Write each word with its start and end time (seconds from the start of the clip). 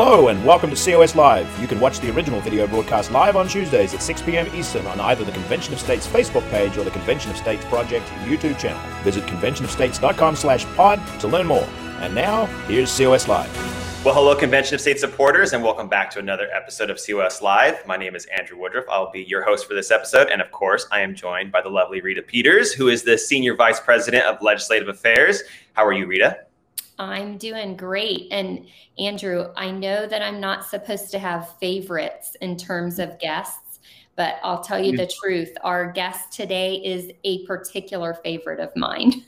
Hello 0.00 0.28
and 0.28 0.44
welcome 0.44 0.72
to 0.72 0.76
COS 0.76 1.16
Live. 1.16 1.60
You 1.60 1.66
can 1.66 1.80
watch 1.80 1.98
the 1.98 2.14
original 2.14 2.40
video 2.40 2.68
broadcast 2.68 3.10
live 3.10 3.34
on 3.34 3.48
Tuesdays 3.48 3.94
at 3.94 4.00
6 4.00 4.22
p.m. 4.22 4.46
Eastern 4.54 4.86
on 4.86 5.00
either 5.00 5.24
the 5.24 5.32
Convention 5.32 5.74
of 5.74 5.80
States 5.80 6.06
Facebook 6.06 6.48
page 6.52 6.76
or 6.76 6.84
the 6.84 6.92
Convention 6.92 7.32
of 7.32 7.36
States 7.36 7.64
Project 7.64 8.06
YouTube 8.22 8.56
channel. 8.60 8.80
Visit 9.02 9.24
conventionofstates.com 9.24 10.36
slash 10.36 10.64
pod 10.76 11.04
to 11.18 11.26
learn 11.26 11.48
more. 11.48 11.66
And 11.98 12.14
now, 12.14 12.46
here's 12.68 12.96
COS 12.96 13.26
Live. 13.26 13.52
Well, 14.04 14.14
hello, 14.14 14.36
Convention 14.36 14.76
of 14.76 14.80
State 14.80 15.00
supporters, 15.00 15.52
and 15.52 15.64
welcome 15.64 15.88
back 15.88 16.12
to 16.12 16.20
another 16.20 16.48
episode 16.54 16.90
of 16.90 17.00
COS 17.04 17.42
Live. 17.42 17.84
My 17.84 17.96
name 17.96 18.14
is 18.14 18.24
Andrew 18.26 18.56
Woodruff. 18.56 18.84
I'll 18.88 19.10
be 19.10 19.24
your 19.24 19.42
host 19.42 19.66
for 19.66 19.74
this 19.74 19.90
episode. 19.90 20.28
And 20.28 20.40
of 20.40 20.52
course, 20.52 20.86
I 20.92 21.00
am 21.00 21.12
joined 21.16 21.50
by 21.50 21.60
the 21.60 21.70
lovely 21.70 22.00
Rita 22.00 22.22
Peters, 22.22 22.72
who 22.72 22.86
is 22.86 23.02
the 23.02 23.18
Senior 23.18 23.56
Vice 23.56 23.80
President 23.80 24.24
of 24.26 24.40
Legislative 24.42 24.86
Affairs. 24.86 25.42
How 25.72 25.84
are 25.84 25.92
you, 25.92 26.06
Rita? 26.06 26.44
I'm 26.98 27.38
doing 27.38 27.76
great. 27.76 28.28
And 28.30 28.66
Andrew, 28.98 29.52
I 29.56 29.70
know 29.70 30.06
that 30.06 30.22
I'm 30.22 30.40
not 30.40 30.66
supposed 30.66 31.10
to 31.12 31.18
have 31.18 31.56
favorites 31.58 32.36
in 32.40 32.56
terms 32.56 32.98
of 32.98 33.18
guests, 33.18 33.78
but 34.16 34.36
I'll 34.42 34.62
tell 34.62 34.82
you 34.82 34.96
the 34.96 35.06
truth. 35.06 35.56
Our 35.62 35.92
guest 35.92 36.32
today 36.32 36.76
is 36.76 37.12
a 37.22 37.46
particular 37.46 38.14
favorite 38.14 38.60
of 38.60 38.74
mine. 38.74 39.24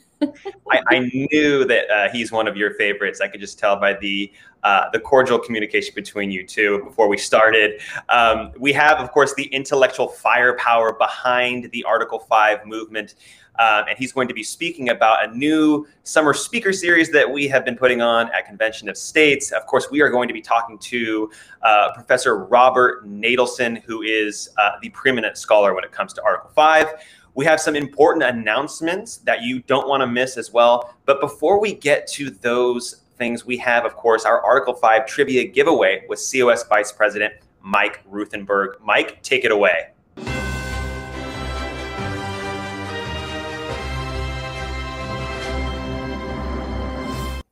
I, 0.71 0.81
I, 0.89 0.99
knew 0.99 1.65
that 1.65 1.89
uh, 1.89 2.09
he's 2.11 2.31
one 2.31 2.47
of 2.47 2.55
your 2.55 2.73
favorites. 2.75 3.21
I 3.21 3.27
could 3.27 3.39
just 3.39 3.57
tell 3.57 3.75
by 3.79 3.93
the 3.93 4.31
uh, 4.63 4.89
the 4.91 4.99
cordial 4.99 5.39
communication 5.39 5.93
between 5.95 6.29
you 6.29 6.45
two 6.45 6.83
before 6.83 7.07
we 7.07 7.17
started. 7.17 7.81
Um, 8.09 8.51
we 8.59 8.71
have, 8.73 8.99
of 8.99 9.11
course, 9.11 9.33
the 9.33 9.45
intellectual 9.45 10.07
firepower 10.07 10.93
behind 10.93 11.71
the 11.71 11.83
Article 11.83 12.19
Five 12.19 12.65
movement. 12.65 13.15
Um, 13.59 13.85
and 13.89 13.97
he's 13.97 14.11
going 14.11 14.27
to 14.27 14.33
be 14.33 14.43
speaking 14.43 14.89
about 14.89 15.27
a 15.27 15.37
new 15.37 15.85
summer 16.03 16.33
speaker 16.33 16.71
series 16.71 17.11
that 17.11 17.29
we 17.29 17.47
have 17.47 17.65
been 17.65 17.75
putting 17.75 18.01
on 18.01 18.31
at 18.31 18.47
Convention 18.47 18.87
of 18.87 18.97
States. 18.97 19.51
Of 19.51 19.65
course, 19.65 19.89
we 19.91 20.01
are 20.01 20.09
going 20.09 20.27
to 20.29 20.33
be 20.33 20.41
talking 20.41 20.77
to 20.79 21.29
uh, 21.61 21.91
Professor 21.93 22.45
Robert 22.45 23.07
Natelson, 23.07 23.81
who 23.83 24.03
is 24.03 24.49
uh, 24.57 24.71
the 24.81 24.89
preeminent 24.89 25.37
scholar 25.37 25.75
when 25.75 25.83
it 25.83 25.91
comes 25.91 26.13
to 26.13 26.23
Article 26.23 26.49
5. 26.55 26.87
We 27.33 27.45
have 27.45 27.61
some 27.61 27.77
important 27.77 28.23
announcements 28.23 29.17
that 29.17 29.41
you 29.41 29.61
don't 29.61 29.87
want 29.87 30.01
to 30.01 30.07
miss 30.07 30.35
as 30.35 30.51
well. 30.51 30.93
But 31.05 31.21
before 31.21 31.61
we 31.61 31.73
get 31.73 32.05
to 32.07 32.29
those 32.29 33.03
things, 33.17 33.45
we 33.45 33.55
have, 33.57 33.85
of 33.85 33.95
course, 33.95 34.25
our 34.25 34.41
Article 34.41 34.73
5 34.73 35.05
trivia 35.05 35.45
giveaway 35.45 36.03
with 36.09 36.19
COS 36.19 36.65
Vice 36.67 36.91
President 36.91 37.33
Mike 37.61 38.01
Ruthenberg. 38.09 38.81
Mike, 38.83 39.23
take 39.23 39.45
it 39.45 39.51
away. 39.51 39.91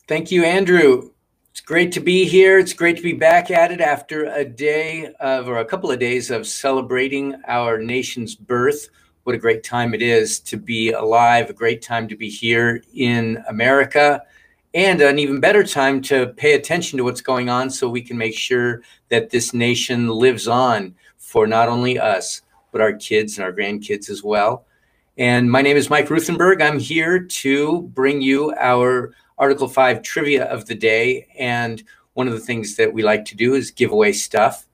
Thank 0.09 0.30
you, 0.31 0.43
Andrew. 0.43 1.11
It's 1.52 1.61
great 1.61 1.93
to 1.93 2.02
be 2.02 2.25
here. 2.25 2.59
It's 2.59 2.73
great 2.73 2.97
to 2.97 3.03
be 3.03 3.14
back 3.14 3.49
at 3.49 3.71
it 3.71 3.80
after 3.80 4.25
a 4.25 4.43
day 4.43 5.14
of, 5.21 5.47
or 5.47 5.59
a 5.59 5.66
couple 5.66 5.89
of 5.89 5.99
days 5.99 6.31
of 6.31 6.47
celebrating 6.47 7.36
our 7.47 7.77
nation's 7.77 8.36
birth. 8.36 8.89
What 9.30 9.35
a 9.35 9.38
great 9.38 9.61
time 9.63 9.94
it 9.94 10.02
is 10.02 10.39
to 10.39 10.58
be 10.58 10.91
alive, 10.91 11.52
a 11.52 11.53
great 11.53 11.83
time 11.83 12.08
to 12.08 12.16
be 12.16 12.27
here 12.27 12.83
in 12.95 13.38
America, 13.47 14.23
and 14.73 14.99
an 15.02 15.19
even 15.19 15.39
better 15.39 15.63
time 15.63 16.02
to 16.02 16.33
pay 16.36 16.53
attention 16.53 16.97
to 16.97 17.03
what's 17.03 17.21
going 17.21 17.47
on 17.47 17.69
so 17.69 17.88
we 17.88 18.02
can 18.02 18.17
make 18.17 18.36
sure 18.36 18.81
that 19.09 19.30
this 19.30 19.53
nation 19.53 20.08
lives 20.08 20.47
on 20.47 20.95
for 21.19 21.45
not 21.45 21.69
only 21.69 21.99
us, 21.99 22.41
but 22.71 22.81
our 22.81 22.94
kids 22.94 23.38
and 23.38 23.45
our 23.45 23.53
grandkids 23.53 24.09
as 24.09 24.23
well. 24.23 24.66
And 25.19 25.52
my 25.52 25.61
name 25.61 25.77
is 25.77 25.91
Mike 25.91 26.09
Ruthenberg. 26.09 26.64
I'm 26.64 26.80
here 26.80 27.19
to 27.19 27.83
bring 27.83 28.23
you 28.23 28.52
our 28.59 29.14
Article 29.38 29.67
5 29.67 30.02
trivia 30.02 30.45
of 30.45 30.66
the 30.66 30.73
day. 30.73 31.27
And 31.38 31.83
one 32.16 32.27
of 32.27 32.33
the 32.33 32.39
things 32.39 32.77
that 32.77 32.91
we 32.91 33.03
like 33.03 33.25
to 33.25 33.36
do 33.36 33.53
is 33.53 33.69
give 33.69 33.91
away 33.91 34.11
stuff. 34.11 34.66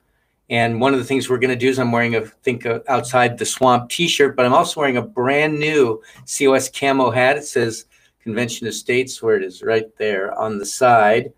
And 0.50 0.80
one 0.80 0.94
of 0.94 1.00
the 1.00 1.06
things 1.06 1.28
we're 1.28 1.40
going 1.40 1.50
to 1.50 1.56
do 1.56 1.70
is 1.70 1.80
I'm 1.80 1.92
wearing 1.92 2.16
a 2.16 2.22
think 2.22 2.68
outside 2.88 3.38
the 3.38 3.46
swamp 3.46 3.90
T-shirt, 3.90 4.36
but 4.36 4.46
I'm 4.46 4.54
also 4.54 4.80
wearing 4.80 4.98
a 4.98 5.02
brand 5.02 5.60
new 5.60 6.02
COS 6.26 6.70
camo 6.70 7.10
hat. 7.10 7.38
It 7.38 7.46
says 7.46 7.86
Convention 8.22 8.68
of 8.68 8.76
States, 8.76 9.22
where 9.22 9.36
it 9.36 9.44
is 9.44 9.64
right 9.64 9.88
there 9.98 10.38
on 10.38 10.60
the 10.60 10.66
side. 10.66 11.34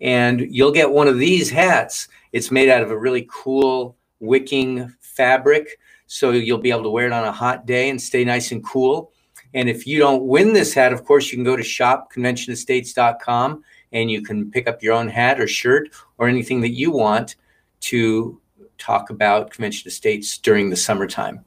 And 0.00 0.40
you'll 0.40 0.72
get 0.72 0.90
one 0.90 1.08
of 1.08 1.18
these 1.18 1.48
hats. 1.48 2.08
It's 2.32 2.50
made 2.50 2.68
out 2.68 2.82
of 2.82 2.90
a 2.90 2.98
really 2.98 3.26
cool 3.32 3.96
wicking 4.20 4.94
fabric, 5.00 5.78
so 6.06 6.32
you'll 6.32 6.58
be 6.58 6.70
able 6.70 6.82
to 6.82 6.90
wear 6.90 7.06
it 7.06 7.12
on 7.12 7.24
a 7.24 7.32
hot 7.32 7.64
day 7.64 7.88
and 7.88 8.00
stay 8.00 8.24
nice 8.24 8.52
and 8.52 8.64
cool. 8.64 9.12
And 9.54 9.68
if 9.68 9.86
you 9.86 9.98
don't 9.98 10.24
win 10.24 10.52
this 10.52 10.74
hat, 10.74 10.92
of 10.92 11.04
course, 11.04 11.30
you 11.30 11.38
can 11.38 11.44
go 11.44 11.56
to 11.56 11.62
shopconventionofstates.com 11.62 13.64
and 13.92 14.10
you 14.10 14.22
can 14.22 14.50
pick 14.50 14.68
up 14.68 14.82
your 14.82 14.94
own 14.94 15.08
hat 15.08 15.40
or 15.40 15.46
shirt 15.46 15.90
or 16.18 16.28
anything 16.28 16.60
that 16.62 16.72
you 16.72 16.90
want 16.90 17.36
to 17.84 18.40
talk 18.78 19.10
about 19.10 19.50
Convention 19.50 19.88
of 19.88 19.92
States 19.92 20.38
during 20.38 20.70
the 20.70 20.76
summertime. 20.76 21.44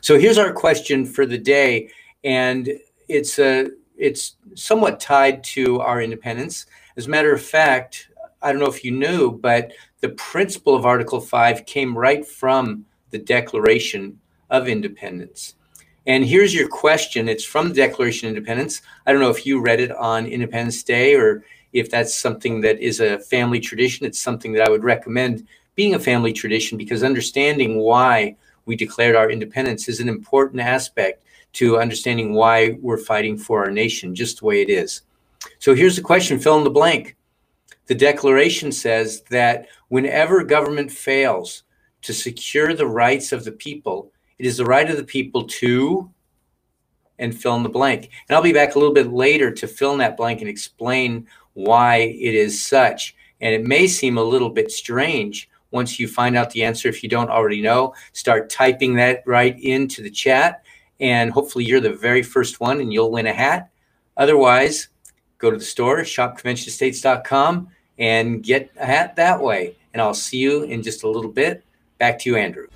So 0.00 0.18
here's 0.18 0.38
our 0.38 0.52
question 0.52 1.04
for 1.04 1.26
the 1.26 1.38
day, 1.38 1.90
and 2.24 2.70
it's 3.08 3.38
a 3.38 3.70
it's 3.96 4.36
somewhat 4.54 5.00
tied 5.00 5.42
to 5.42 5.80
our 5.80 6.00
independence. 6.00 6.66
As 6.96 7.06
a 7.06 7.10
matter 7.10 7.32
of 7.32 7.42
fact, 7.42 8.10
I 8.40 8.52
don't 8.52 8.60
know 8.60 8.68
if 8.68 8.84
you 8.84 8.92
knew, 8.92 9.32
but 9.32 9.72
the 10.00 10.10
principle 10.10 10.76
of 10.76 10.86
Article 10.86 11.20
5 11.20 11.66
came 11.66 11.98
right 11.98 12.24
from 12.24 12.84
the 13.10 13.18
Declaration 13.18 14.20
of 14.50 14.68
Independence. 14.68 15.54
And 16.06 16.24
here's 16.24 16.54
your 16.54 16.68
question. 16.68 17.28
It's 17.28 17.44
from 17.44 17.68
the 17.68 17.74
Declaration 17.74 18.28
of 18.28 18.36
Independence. 18.36 18.82
I 19.04 19.12
don't 19.12 19.20
know 19.20 19.30
if 19.30 19.44
you 19.44 19.60
read 19.60 19.80
it 19.80 19.90
on 19.92 20.26
Independence 20.26 20.82
Day 20.84 21.14
or 21.14 21.44
if 21.72 21.90
that's 21.90 22.16
something 22.16 22.60
that 22.60 22.78
is 22.78 23.00
a 23.00 23.18
family 23.18 23.60
tradition. 23.60 24.06
It's 24.06 24.20
something 24.20 24.52
that 24.52 24.62
I 24.62 24.70
would 24.70 24.84
recommend 24.84 25.46
being 25.78 25.94
a 25.94 26.00
family 26.00 26.32
tradition 26.32 26.76
because 26.76 27.04
understanding 27.04 27.78
why 27.78 28.34
we 28.66 28.74
declared 28.74 29.14
our 29.14 29.30
independence 29.30 29.88
is 29.88 30.00
an 30.00 30.08
important 30.08 30.60
aspect 30.60 31.22
to 31.52 31.78
understanding 31.78 32.34
why 32.34 32.76
we're 32.80 32.98
fighting 32.98 33.38
for 33.38 33.64
our 33.64 33.70
nation, 33.70 34.12
just 34.12 34.40
the 34.40 34.44
way 34.44 34.60
it 34.60 34.68
is. 34.68 35.02
So 35.60 35.76
here's 35.76 35.94
the 35.94 36.02
question 36.02 36.40
fill 36.40 36.58
in 36.58 36.64
the 36.64 36.70
blank. 36.70 37.16
The 37.86 37.94
Declaration 37.94 38.72
says 38.72 39.22
that 39.30 39.68
whenever 39.86 40.42
government 40.42 40.90
fails 40.90 41.62
to 42.02 42.12
secure 42.12 42.74
the 42.74 42.88
rights 42.88 43.30
of 43.30 43.44
the 43.44 43.52
people, 43.52 44.10
it 44.40 44.46
is 44.46 44.56
the 44.56 44.64
right 44.64 44.90
of 44.90 44.96
the 44.96 45.04
people 45.04 45.44
to 45.44 46.10
and 47.20 47.40
fill 47.40 47.54
in 47.54 47.62
the 47.62 47.68
blank. 47.68 48.10
And 48.28 48.34
I'll 48.34 48.42
be 48.42 48.52
back 48.52 48.74
a 48.74 48.80
little 48.80 48.92
bit 48.94 49.12
later 49.12 49.52
to 49.52 49.68
fill 49.68 49.92
in 49.92 49.98
that 49.98 50.16
blank 50.16 50.40
and 50.40 50.50
explain 50.50 51.28
why 51.52 51.98
it 51.98 52.34
is 52.34 52.60
such. 52.60 53.14
And 53.40 53.54
it 53.54 53.64
may 53.64 53.86
seem 53.86 54.18
a 54.18 54.22
little 54.24 54.50
bit 54.50 54.72
strange 54.72 55.48
once 55.70 55.98
you 55.98 56.08
find 56.08 56.36
out 56.36 56.50
the 56.50 56.64
answer. 56.64 56.88
If 56.88 57.02
you 57.02 57.08
don't 57.08 57.30
already 57.30 57.60
know, 57.60 57.94
start 58.12 58.50
typing 58.50 58.94
that 58.96 59.22
right 59.26 59.58
into 59.60 60.02
the 60.02 60.10
chat. 60.10 60.64
And 61.00 61.30
hopefully 61.30 61.64
you're 61.64 61.80
the 61.80 61.92
very 61.92 62.22
first 62.22 62.60
one 62.60 62.80
and 62.80 62.92
you'll 62.92 63.10
win 63.10 63.26
a 63.26 63.32
hat. 63.32 63.70
Otherwise, 64.16 64.88
go 65.38 65.50
to 65.50 65.56
the 65.56 65.64
store, 65.64 65.98
shopconventionstates.com, 65.98 67.68
and 67.98 68.42
get 68.42 68.70
a 68.78 68.86
hat 68.86 69.16
that 69.16 69.40
way. 69.40 69.76
And 69.92 70.02
I'll 70.02 70.14
see 70.14 70.38
you 70.38 70.64
in 70.64 70.82
just 70.82 71.04
a 71.04 71.08
little 71.08 71.30
bit. 71.30 71.64
Back 71.98 72.18
to 72.20 72.30
you, 72.30 72.36
Andrew. 72.36 72.66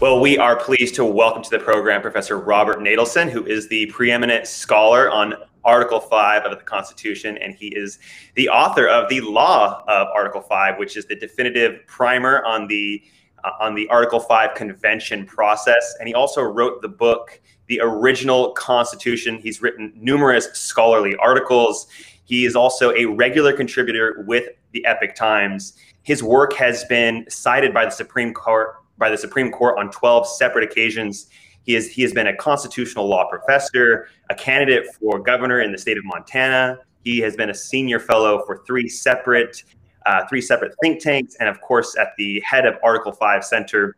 Well, 0.00 0.20
we 0.20 0.36
are 0.36 0.56
pleased 0.56 0.96
to 0.96 1.04
welcome 1.04 1.44
to 1.44 1.50
the 1.50 1.60
program 1.60 2.02
Professor 2.02 2.38
Robert 2.38 2.80
Natelson, 2.80 3.30
who 3.30 3.46
is 3.46 3.68
the 3.68 3.86
preeminent 3.86 4.48
scholar 4.48 5.08
on 5.08 5.34
Article 5.64 6.00
5 6.00 6.44
of 6.44 6.58
the 6.58 6.64
Constitution, 6.64 7.38
and 7.38 7.54
he 7.54 7.68
is 7.68 7.98
the 8.34 8.48
author 8.48 8.88
of 8.88 9.08
the 9.08 9.20
Law 9.20 9.82
of 9.86 10.08
Article 10.14 10.40
5, 10.40 10.78
which 10.78 10.96
is 10.96 11.06
the 11.06 11.16
definitive 11.16 11.86
primer 11.86 12.44
on 12.44 12.66
the 12.66 13.02
uh, 13.44 13.50
on 13.60 13.74
the 13.74 13.88
Article 13.88 14.20
5 14.20 14.54
convention 14.54 15.26
process. 15.26 15.94
And 15.98 16.08
he 16.08 16.14
also 16.14 16.42
wrote 16.42 16.80
the 16.80 16.88
book, 16.88 17.40
The 17.66 17.80
Original 17.80 18.52
Constitution. 18.52 19.38
He's 19.38 19.60
written 19.60 19.92
numerous 19.96 20.46
scholarly 20.52 21.16
articles. 21.16 21.88
He 22.24 22.44
is 22.44 22.54
also 22.54 22.92
a 22.92 23.04
regular 23.06 23.52
contributor 23.52 24.24
with 24.28 24.48
the 24.72 24.84
Epoch 24.86 25.16
Times. 25.16 25.76
His 26.04 26.22
work 26.22 26.52
has 26.54 26.84
been 26.84 27.26
cited 27.28 27.74
by 27.74 27.84
the 27.84 27.90
Supreme 27.90 28.32
Court 28.32 28.76
by 28.98 29.10
the 29.10 29.18
Supreme 29.18 29.50
Court 29.50 29.78
on 29.78 29.90
12 29.90 30.28
separate 30.28 30.70
occasions. 30.70 31.28
He, 31.64 31.76
is, 31.76 31.90
he 31.90 32.02
has 32.02 32.12
been 32.12 32.26
a 32.26 32.36
constitutional 32.36 33.06
law 33.06 33.28
professor, 33.28 34.08
a 34.30 34.34
candidate 34.34 34.86
for 34.98 35.18
governor 35.18 35.60
in 35.60 35.72
the 35.72 35.78
state 35.78 35.96
of 35.96 36.04
Montana. 36.04 36.78
He 37.04 37.18
has 37.20 37.36
been 37.36 37.50
a 37.50 37.54
senior 37.54 37.98
fellow 37.98 38.44
for 38.46 38.62
three 38.66 38.88
separate 38.88 39.62
uh, 40.06 40.26
three 40.28 40.40
separate 40.40 40.74
think 40.82 41.00
tanks, 41.00 41.36
and 41.38 41.48
of 41.48 41.60
course, 41.60 41.96
at 41.96 42.08
the 42.18 42.40
head 42.40 42.66
of 42.66 42.74
Article 42.82 43.12
5 43.12 43.44
Center 43.44 43.96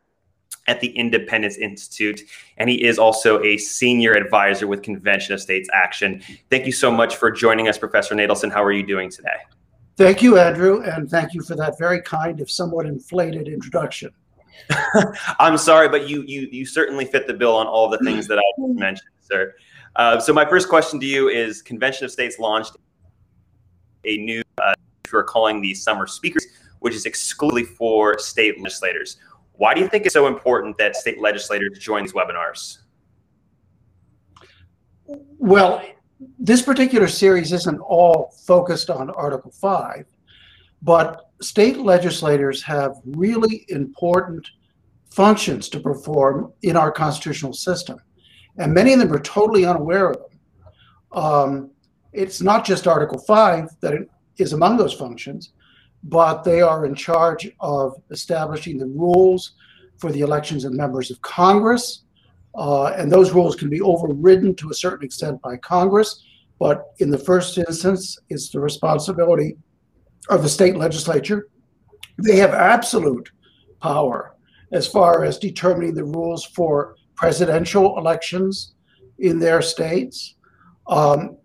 at 0.67 0.81
the 0.81 0.89
Independence 0.89 1.57
Institute. 1.57 2.23
And 2.57 2.71
he 2.71 2.85
is 2.85 2.99
also 2.99 3.43
a 3.43 3.57
senior 3.57 4.13
advisor 4.13 4.67
with 4.67 4.83
Convention 4.83 5.35
of 5.35 5.41
States 5.41 5.69
Action. 5.73 6.23
Thank 6.51 6.67
you 6.67 6.73
so 6.73 6.91
much 6.91 7.17
for 7.17 7.31
joining 7.31 7.69
us, 7.69 7.79
Professor 7.79 8.15
Natelson. 8.15 8.53
How 8.53 8.63
are 8.63 8.73
you 8.73 8.87
doing 8.87 9.11
today? 9.11 9.37
Thank 9.97 10.23
you, 10.23 10.39
Andrew, 10.39 10.83
and 10.83 11.09
thank 11.09 11.35
you 11.35 11.43
for 11.43 11.55
that 11.57 11.79
very 11.79 12.03
kind, 12.03 12.41
if 12.41 12.51
somewhat 12.51 12.87
inflated 12.87 13.47
introduction. 13.47 14.11
I'm 15.39 15.59
sorry, 15.59 15.89
but 15.89 16.09
you 16.09 16.23
you 16.27 16.49
you 16.51 16.67
certainly 16.67 17.05
fit 17.05 17.27
the 17.27 17.35
bill 17.35 17.57
on 17.57 17.67
all 17.67 17.89
the 17.89 17.99
things 17.99 18.27
that 18.29 18.39
I 18.39 18.43
mentioned, 18.59 19.09
sir. 19.21 19.55
Uh, 19.97 20.19
so 20.19 20.33
my 20.33 20.45
first 20.45 20.69
question 20.69 20.99
to 21.01 21.07
you 21.07 21.29
is: 21.29 21.63
Convention 21.63 22.05
of 22.05 22.11
States 22.11 22.39
launched 22.39 22.77
a 24.05 24.17
new 24.19 24.43
uh, 24.59 24.75
who 25.09 25.17
are 25.19 25.25
calling 25.25 25.61
the 25.61 25.75
summer 25.75 26.07
speakers, 26.07 26.47
which 26.81 26.95
is 26.95 27.07
exclusively 27.07 27.65
for 27.65 28.19
state 28.19 28.61
legislators. 28.61 29.19
Why 29.57 29.75
do 29.75 29.81
you 29.81 29.89
think 29.89 30.05
it's 30.05 30.15
so 30.15 30.27
important 30.27 30.77
that 30.79 30.97
state 30.97 31.21
legislators 31.21 31.79
join 31.79 32.03
these 32.03 32.13
webinars? 32.13 32.79
Well, 35.07 35.83
this 36.39 36.63
particular 36.63 37.09
series 37.09 37.53
isn't 37.53 37.79
all 37.79 38.35
focused 38.47 38.91
on 38.91 39.11
Article 39.11 39.51
5, 39.53 40.07
but 40.85 41.31
state 41.41 41.79
legislators 41.79 42.63
have 42.63 42.97
really 43.07 43.65
important 43.69 44.47
functions 45.11 45.69
to 45.71 45.81
perform 45.81 46.53
in 46.63 46.77
our 46.77 46.93
constitutional 46.93 47.55
system. 47.55 47.99
And 48.59 48.73
many 48.73 48.93
of 48.93 48.99
them 48.99 49.13
are 49.13 49.21
totally 49.21 49.65
unaware 49.65 50.11
of 50.11 50.19
them. 50.19 50.41
Um, 51.13 51.71
it's 52.13 52.43
not 52.43 52.67
just 52.67 52.87
Article 52.87 53.19
5 53.19 53.71
that 53.81 53.95
is 54.37 54.53
among 54.53 54.77
those 54.77 54.93
functions, 54.93 55.53
but 56.03 56.45
they 56.45 56.61
are 56.61 56.85
in 56.85 56.95
charge 56.95 57.51
of 57.61 57.95
establishing 58.11 58.77
the 58.77 58.87
rules 58.87 59.55
for 59.97 60.13
the 60.13 60.21
elections 60.21 60.65
of 60.65 60.75
members 60.75 61.11
of 61.11 61.21
Congress. 61.23 62.03
Uh, 62.55 62.89
and 62.89 63.11
those 63.11 63.33
rules 63.33 63.57
can 63.57 63.71
be 63.71 63.81
overridden 63.81 64.55
to 64.57 64.71
a 64.71 64.75
certain 64.75 65.07
extent 65.07 65.41
by 65.41 65.57
Congress. 65.57 66.23
But 66.59 66.93
in 66.99 67.11
the 67.11 67.19
first 67.19 67.57
instance, 67.57 68.19
it's 68.29 68.51
the 68.51 68.61
responsibility 68.61 69.57
of 70.29 70.43
the 70.43 70.49
state 70.49 70.77
legislature. 70.77 71.49
They 72.23 72.37
have 72.37 72.55
absolute 72.55 73.31
power 73.81 74.35
as 74.73 74.87
far 74.87 75.25
as 75.25 75.39
determining 75.39 75.95
the 75.95 76.05
rules 76.05 76.45
for 76.45 76.97
presidential 77.15 77.99
elections 77.99 78.75
in 79.19 79.39
their 79.39 79.63
states. 79.63 80.35
Um, 80.87 81.37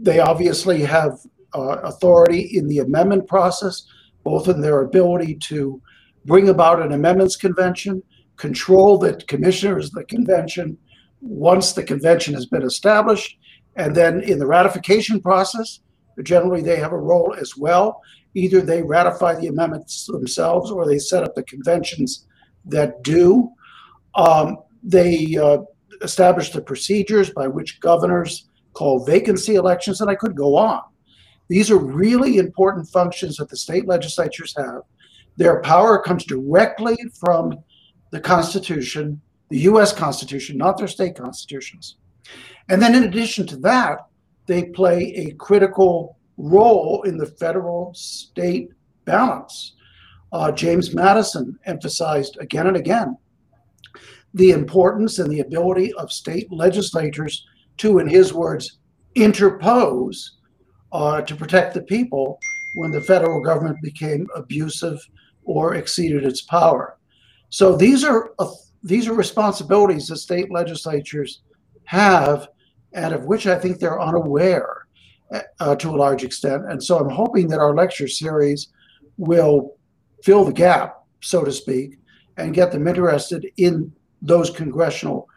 they 0.00 0.20
obviously 0.20 0.82
have 0.82 1.18
uh, 1.54 1.78
authority 1.82 2.40
in 2.56 2.68
the 2.68 2.78
amendment 2.78 3.26
process, 3.26 3.86
both 4.24 4.48
in 4.48 4.60
their 4.60 4.82
ability 4.82 5.36
to 5.36 5.80
bring 6.24 6.48
about 6.48 6.82
an 6.82 6.92
amendments 6.92 7.36
convention, 7.36 8.02
control 8.36 8.98
the 8.98 9.14
commissioners 9.26 9.86
of 9.86 9.92
the 9.92 10.04
convention 10.04 10.76
once 11.20 11.72
the 11.72 11.82
convention 11.82 12.34
has 12.34 12.46
been 12.46 12.62
established, 12.62 13.38
and 13.76 13.94
then 13.94 14.20
in 14.20 14.38
the 14.38 14.46
ratification 14.46 15.20
process, 15.20 15.80
generally 16.22 16.62
they 16.62 16.76
have 16.76 16.92
a 16.92 16.98
role 16.98 17.34
as 17.38 17.56
well. 17.56 18.02
Either 18.36 18.60
they 18.60 18.82
ratify 18.82 19.34
the 19.34 19.46
amendments 19.46 20.04
themselves 20.04 20.70
or 20.70 20.86
they 20.86 20.98
set 20.98 21.24
up 21.24 21.34
the 21.34 21.42
conventions 21.44 22.26
that 22.66 23.02
do. 23.02 23.50
Um, 24.14 24.58
they 24.82 25.36
uh, 25.36 25.58
establish 26.02 26.50
the 26.50 26.60
procedures 26.60 27.30
by 27.30 27.48
which 27.48 27.80
governors 27.80 28.50
call 28.74 29.06
vacancy 29.06 29.54
elections, 29.54 30.02
and 30.02 30.10
I 30.10 30.16
could 30.16 30.36
go 30.36 30.54
on. 30.54 30.82
These 31.48 31.70
are 31.70 31.78
really 31.78 32.36
important 32.36 32.86
functions 32.88 33.38
that 33.38 33.48
the 33.48 33.56
state 33.56 33.86
legislatures 33.86 34.54
have. 34.58 34.82
Their 35.38 35.62
power 35.62 36.02
comes 36.02 36.26
directly 36.26 36.96
from 37.18 37.58
the 38.10 38.20
Constitution, 38.20 39.18
the 39.48 39.60
US 39.60 39.94
Constitution, 39.94 40.58
not 40.58 40.76
their 40.76 40.88
state 40.88 41.16
constitutions. 41.16 41.96
And 42.68 42.82
then, 42.82 42.94
in 42.94 43.04
addition 43.04 43.46
to 43.46 43.56
that, 43.58 44.00
they 44.46 44.64
play 44.64 45.14
a 45.14 45.34
critical 45.36 46.15
role 46.36 47.02
in 47.02 47.16
the 47.16 47.26
federal 47.26 47.92
state 47.94 48.70
balance. 49.04 49.74
Uh, 50.32 50.52
James 50.52 50.94
Madison 50.94 51.58
emphasized 51.64 52.36
again 52.40 52.66
and 52.66 52.76
again 52.76 53.16
the 54.34 54.50
importance 54.50 55.18
and 55.18 55.30
the 55.30 55.40
ability 55.40 55.92
of 55.94 56.12
state 56.12 56.52
legislatures 56.52 57.46
to, 57.78 57.98
in 57.98 58.06
his 58.06 58.34
words, 58.34 58.78
interpose 59.14 60.36
uh, 60.92 61.22
to 61.22 61.34
protect 61.34 61.72
the 61.72 61.82
people 61.82 62.38
when 62.76 62.90
the 62.90 63.00
federal 63.00 63.40
government 63.40 63.78
became 63.82 64.26
abusive 64.36 65.00
or 65.44 65.74
exceeded 65.74 66.24
its 66.24 66.42
power. 66.42 66.98
So 67.48 67.76
these 67.76 68.04
are 68.04 68.32
uh, 68.38 68.50
these 68.82 69.08
are 69.08 69.14
responsibilities 69.14 70.06
that 70.08 70.18
state 70.18 70.50
legislatures 70.50 71.40
have, 71.84 72.48
and 72.92 73.14
of 73.14 73.24
which 73.24 73.46
I 73.46 73.58
think 73.58 73.78
they're 73.78 74.00
unaware 74.00 74.85
uh, 75.60 75.76
to 75.76 75.90
a 75.90 75.96
large 75.96 76.24
extent. 76.24 76.64
And 76.70 76.82
so 76.82 76.98
I'm 76.98 77.10
hoping 77.10 77.48
that 77.48 77.60
our 77.60 77.74
lecture 77.74 78.08
series 78.08 78.68
will 79.16 79.76
fill 80.22 80.44
the 80.44 80.52
gap, 80.52 81.04
so 81.20 81.44
to 81.44 81.52
speak, 81.52 81.98
and 82.36 82.54
get 82.54 82.72
them 82.72 82.86
interested 82.86 83.46
in 83.56 83.92
those 84.22 84.50
congressional 84.50 85.28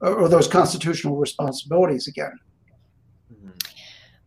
or 0.00 0.28
those 0.28 0.46
constitutional 0.46 1.16
responsibilities 1.16 2.06
again. 2.06 2.38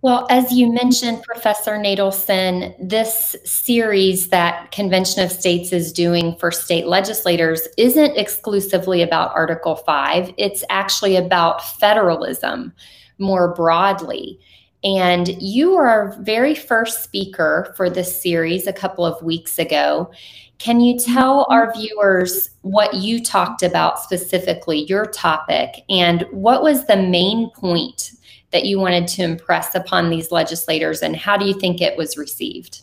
Well, 0.04 0.26
as 0.32 0.52
you 0.52 0.74
mentioned, 0.74 1.22
Professor 1.22 1.74
Natelson, 1.74 2.74
this 2.80 3.36
series 3.46 4.30
that 4.30 4.72
Convention 4.72 5.24
of 5.24 5.32
States 5.32 5.72
is 5.72 5.94
doing 5.94 6.36
for 6.38 6.50
state 6.50 6.88
legislators 6.88 7.68
isn't 7.78 8.18
exclusively 8.18 9.04
about 9.04 9.32
Article 9.36 9.76
5. 9.76 10.34
It's 10.38 10.64
actually 10.72 11.18
about 11.18 11.64
federalism 11.64 12.74
more 13.20 13.54
broadly. 13.54 14.40
And 14.84 15.42
you 15.42 15.76
were 15.76 15.88
our 15.88 16.18
very 16.22 16.56
first 16.56 17.04
speaker 17.04 17.74
for 17.78 17.90
this 17.90 18.20
series 18.20 18.66
a 18.66 18.74
couple 18.74 19.06
of 19.06 19.22
weeks 19.22 19.60
ago. 19.60 20.12
Can 20.58 20.80
you 20.80 20.98
tell 20.98 21.44
mm-hmm. 21.44 21.54
our 21.54 21.74
viewers 21.74 22.50
what 22.62 22.94
you 22.96 23.24
talked 23.24 23.64
about 23.64 24.00
specifically, 24.00 24.86
your 24.86 25.06
topic, 25.06 25.84
and 25.90 26.26
what 26.32 26.64
was 26.64 26.86
the 26.86 26.98
main 26.98 27.52
point 27.52 28.12
that 28.52 28.66
you 28.66 28.80
wanted 28.80 29.08
to 29.08 29.24
impress 29.24 29.76
upon 29.76 30.10
these 30.10 30.32
legislators, 30.32 31.02
and 31.02 31.16
how 31.16 31.38
do 31.38 31.46
you 31.46 31.54
think 31.54 31.80
it 31.80 31.98
was 31.98 32.18
received? 32.18 32.82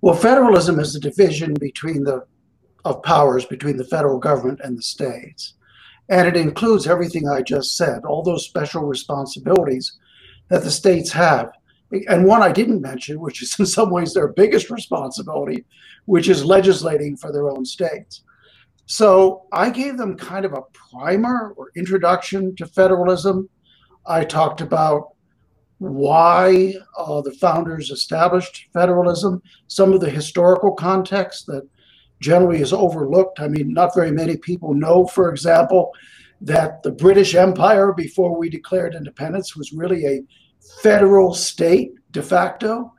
Well, 0.00 0.14
federalism 0.14 0.78
is 0.78 0.92
the 0.92 1.00
division 1.00 1.54
between 1.54 2.04
the 2.04 2.24
of 2.86 3.02
powers 3.02 3.44
between 3.44 3.76
the 3.76 3.84
federal 3.84 4.18
government 4.18 4.60
and 4.62 4.78
the 4.78 4.82
states. 4.82 5.54
And 6.08 6.28
it 6.28 6.36
includes 6.36 6.86
everything 6.86 7.28
I 7.28 7.42
just 7.42 7.76
said, 7.76 8.04
all 8.04 8.22
those 8.22 8.44
special 8.44 8.84
responsibilities 8.84 9.98
that 10.48 10.62
the 10.62 10.70
states 10.70 11.12
have. 11.12 11.50
And 12.08 12.24
one 12.24 12.42
I 12.42 12.52
didn't 12.52 12.80
mention, 12.80 13.20
which 13.20 13.42
is 13.42 13.54
in 13.58 13.66
some 13.66 13.90
ways 13.90 14.14
their 14.14 14.28
biggest 14.28 14.70
responsibility, 14.70 15.64
which 16.06 16.28
is 16.28 16.44
legislating 16.44 17.16
for 17.16 17.32
their 17.32 17.48
own 17.48 17.64
states. 17.64 18.22
So 18.86 19.46
I 19.52 19.70
gave 19.70 19.96
them 19.96 20.16
kind 20.16 20.44
of 20.44 20.52
a 20.52 20.62
primer 20.72 21.52
or 21.56 21.72
introduction 21.74 22.54
to 22.56 22.66
federalism 22.66 23.48
I 24.06 24.24
talked 24.24 24.60
about 24.60 25.14
why 25.78 26.74
uh, 26.96 27.20
the 27.20 27.32
founders 27.32 27.90
established 27.90 28.68
federalism, 28.72 29.42
some 29.66 29.92
of 29.92 30.00
the 30.00 30.08
historical 30.08 30.72
context 30.72 31.46
that 31.46 31.68
generally 32.20 32.62
is 32.62 32.72
overlooked. 32.72 33.40
I 33.40 33.48
mean, 33.48 33.74
not 33.74 33.94
very 33.94 34.10
many 34.10 34.36
people 34.36 34.72
know, 34.72 35.06
for 35.06 35.30
example, 35.30 35.92
that 36.40 36.82
the 36.82 36.92
British 36.92 37.34
Empire, 37.34 37.92
before 37.92 38.38
we 38.38 38.48
declared 38.48 38.94
independence, 38.94 39.56
was 39.56 39.72
really 39.72 40.06
a 40.06 40.22
federal 40.82 41.34
state 41.34 41.92
de 42.10 42.22
facto, 42.22 42.92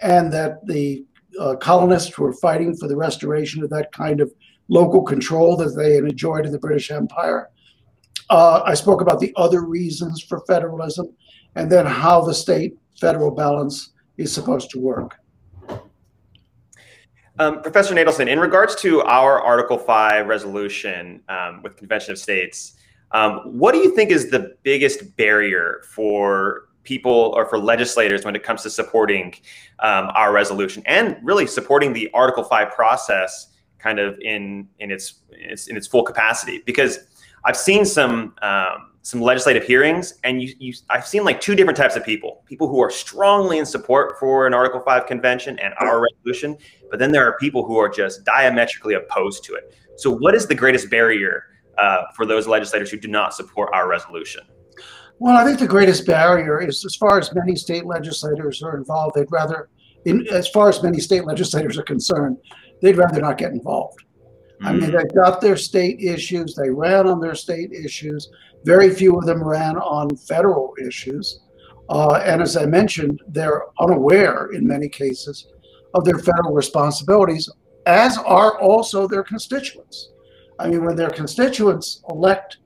and 0.00 0.32
that 0.32 0.64
the 0.66 1.04
uh, 1.38 1.54
colonists 1.56 2.18
were 2.18 2.32
fighting 2.34 2.76
for 2.76 2.88
the 2.88 2.96
restoration 2.96 3.62
of 3.62 3.70
that 3.70 3.92
kind 3.92 4.20
of 4.20 4.32
local 4.68 5.02
control 5.02 5.56
that 5.56 5.76
they 5.76 5.94
had 5.94 6.04
enjoyed 6.04 6.46
in 6.46 6.52
the 6.52 6.58
British 6.58 6.90
Empire. 6.90 7.50
Uh, 8.30 8.62
I 8.64 8.74
spoke 8.74 9.00
about 9.00 9.20
the 9.20 9.32
other 9.36 9.62
reasons 9.64 10.22
for 10.22 10.40
federalism 10.46 11.08
and 11.56 11.70
then 11.70 11.86
how 11.86 12.20
the 12.20 12.34
state 12.34 12.74
federal 13.00 13.32
balance 13.32 13.92
is 14.16 14.32
supposed 14.32 14.70
to 14.70 14.78
work. 14.78 15.19
Um, 17.40 17.62
Professor 17.62 17.94
Natelson, 17.94 18.28
in 18.28 18.38
regards 18.38 18.76
to 18.82 19.00
our 19.04 19.40
Article 19.40 19.78
5 19.78 20.26
resolution 20.26 21.22
um, 21.30 21.62
with 21.62 21.74
Convention 21.74 22.12
of 22.12 22.18
States, 22.18 22.76
um, 23.12 23.38
what 23.58 23.72
do 23.72 23.78
you 23.78 23.96
think 23.96 24.10
is 24.10 24.30
the 24.30 24.54
biggest 24.62 25.16
barrier 25.16 25.80
for 25.88 26.68
people 26.82 27.32
or 27.34 27.46
for 27.46 27.58
legislators 27.58 28.26
when 28.26 28.36
it 28.36 28.42
comes 28.42 28.62
to 28.64 28.68
supporting 28.68 29.32
um, 29.78 30.10
our 30.14 30.34
resolution 30.34 30.82
and 30.84 31.16
really 31.22 31.46
supporting 31.46 31.94
the 31.94 32.10
Article 32.12 32.44
5 32.44 32.72
process 32.72 33.54
kind 33.78 33.98
of 33.98 34.18
in, 34.20 34.68
in, 34.78 34.90
its, 34.90 35.20
in 35.66 35.78
its 35.78 35.86
full 35.86 36.02
capacity? 36.02 36.60
Because 36.66 36.98
I've 37.46 37.56
seen 37.56 37.86
some 37.86 38.34
um, 38.42 38.89
some 39.02 39.20
legislative 39.20 39.64
hearings, 39.64 40.14
and 40.24 40.42
you, 40.42 40.54
you, 40.58 40.74
I've 40.90 41.06
seen 41.06 41.24
like 41.24 41.40
two 41.40 41.54
different 41.54 41.76
types 41.76 41.96
of 41.96 42.04
people: 42.04 42.42
people 42.46 42.68
who 42.68 42.80
are 42.80 42.90
strongly 42.90 43.58
in 43.58 43.66
support 43.66 44.18
for 44.18 44.46
an 44.46 44.54
Article 44.54 44.80
Five 44.80 45.06
convention 45.06 45.58
and 45.58 45.74
our 45.80 46.02
resolution, 46.02 46.56
but 46.90 46.98
then 46.98 47.10
there 47.10 47.26
are 47.26 47.36
people 47.38 47.64
who 47.64 47.76
are 47.78 47.88
just 47.88 48.24
diametrically 48.24 48.94
opposed 48.94 49.44
to 49.44 49.54
it. 49.54 49.74
So, 49.96 50.10
what 50.10 50.34
is 50.34 50.46
the 50.46 50.54
greatest 50.54 50.90
barrier 50.90 51.44
uh, 51.78 52.02
for 52.14 52.26
those 52.26 52.46
legislators 52.46 52.90
who 52.90 52.98
do 52.98 53.08
not 53.08 53.34
support 53.34 53.70
our 53.72 53.88
resolution? 53.88 54.42
Well, 55.18 55.36
I 55.36 55.44
think 55.44 55.58
the 55.58 55.66
greatest 55.66 56.06
barrier 56.06 56.62
is, 56.62 56.84
as 56.84 56.96
far 56.96 57.18
as 57.18 57.34
many 57.34 57.54
state 57.54 57.84
legislators 57.84 58.62
are 58.62 58.76
involved, 58.76 59.16
they'd 59.16 59.30
rather, 59.30 59.68
in, 60.06 60.26
as 60.28 60.48
far 60.48 60.70
as 60.70 60.82
many 60.82 60.98
state 60.98 61.26
legislators 61.26 61.76
are 61.76 61.82
concerned, 61.82 62.38
they'd 62.80 62.96
rather 62.96 63.20
not 63.20 63.36
get 63.36 63.52
involved. 63.52 64.02
I 64.62 64.72
mean, 64.72 64.90
they've 64.90 65.14
got 65.14 65.40
their 65.40 65.56
state 65.56 66.00
issues, 66.00 66.54
they 66.54 66.70
ran 66.70 67.06
on 67.06 67.20
their 67.20 67.34
state 67.34 67.72
issues. 67.72 68.30
Very 68.64 68.90
few 68.90 69.16
of 69.18 69.26
them 69.26 69.42
ran 69.42 69.76
on 69.76 70.16
federal 70.16 70.74
issues. 70.84 71.40
Uh, 71.88 72.22
and 72.24 72.40
as 72.42 72.56
I 72.56 72.66
mentioned, 72.66 73.20
they're 73.28 73.64
unaware 73.80 74.50
in 74.52 74.66
many 74.66 74.88
cases 74.88 75.48
of 75.94 76.04
their 76.04 76.18
federal 76.18 76.54
responsibilities, 76.54 77.48
as 77.86 78.16
are 78.18 78.58
also 78.60 79.08
their 79.08 79.24
constituents. 79.24 80.10
I 80.58 80.68
mean, 80.68 80.84
when 80.84 80.94
their 80.94 81.10
constituents 81.10 82.02
elect 82.10 82.58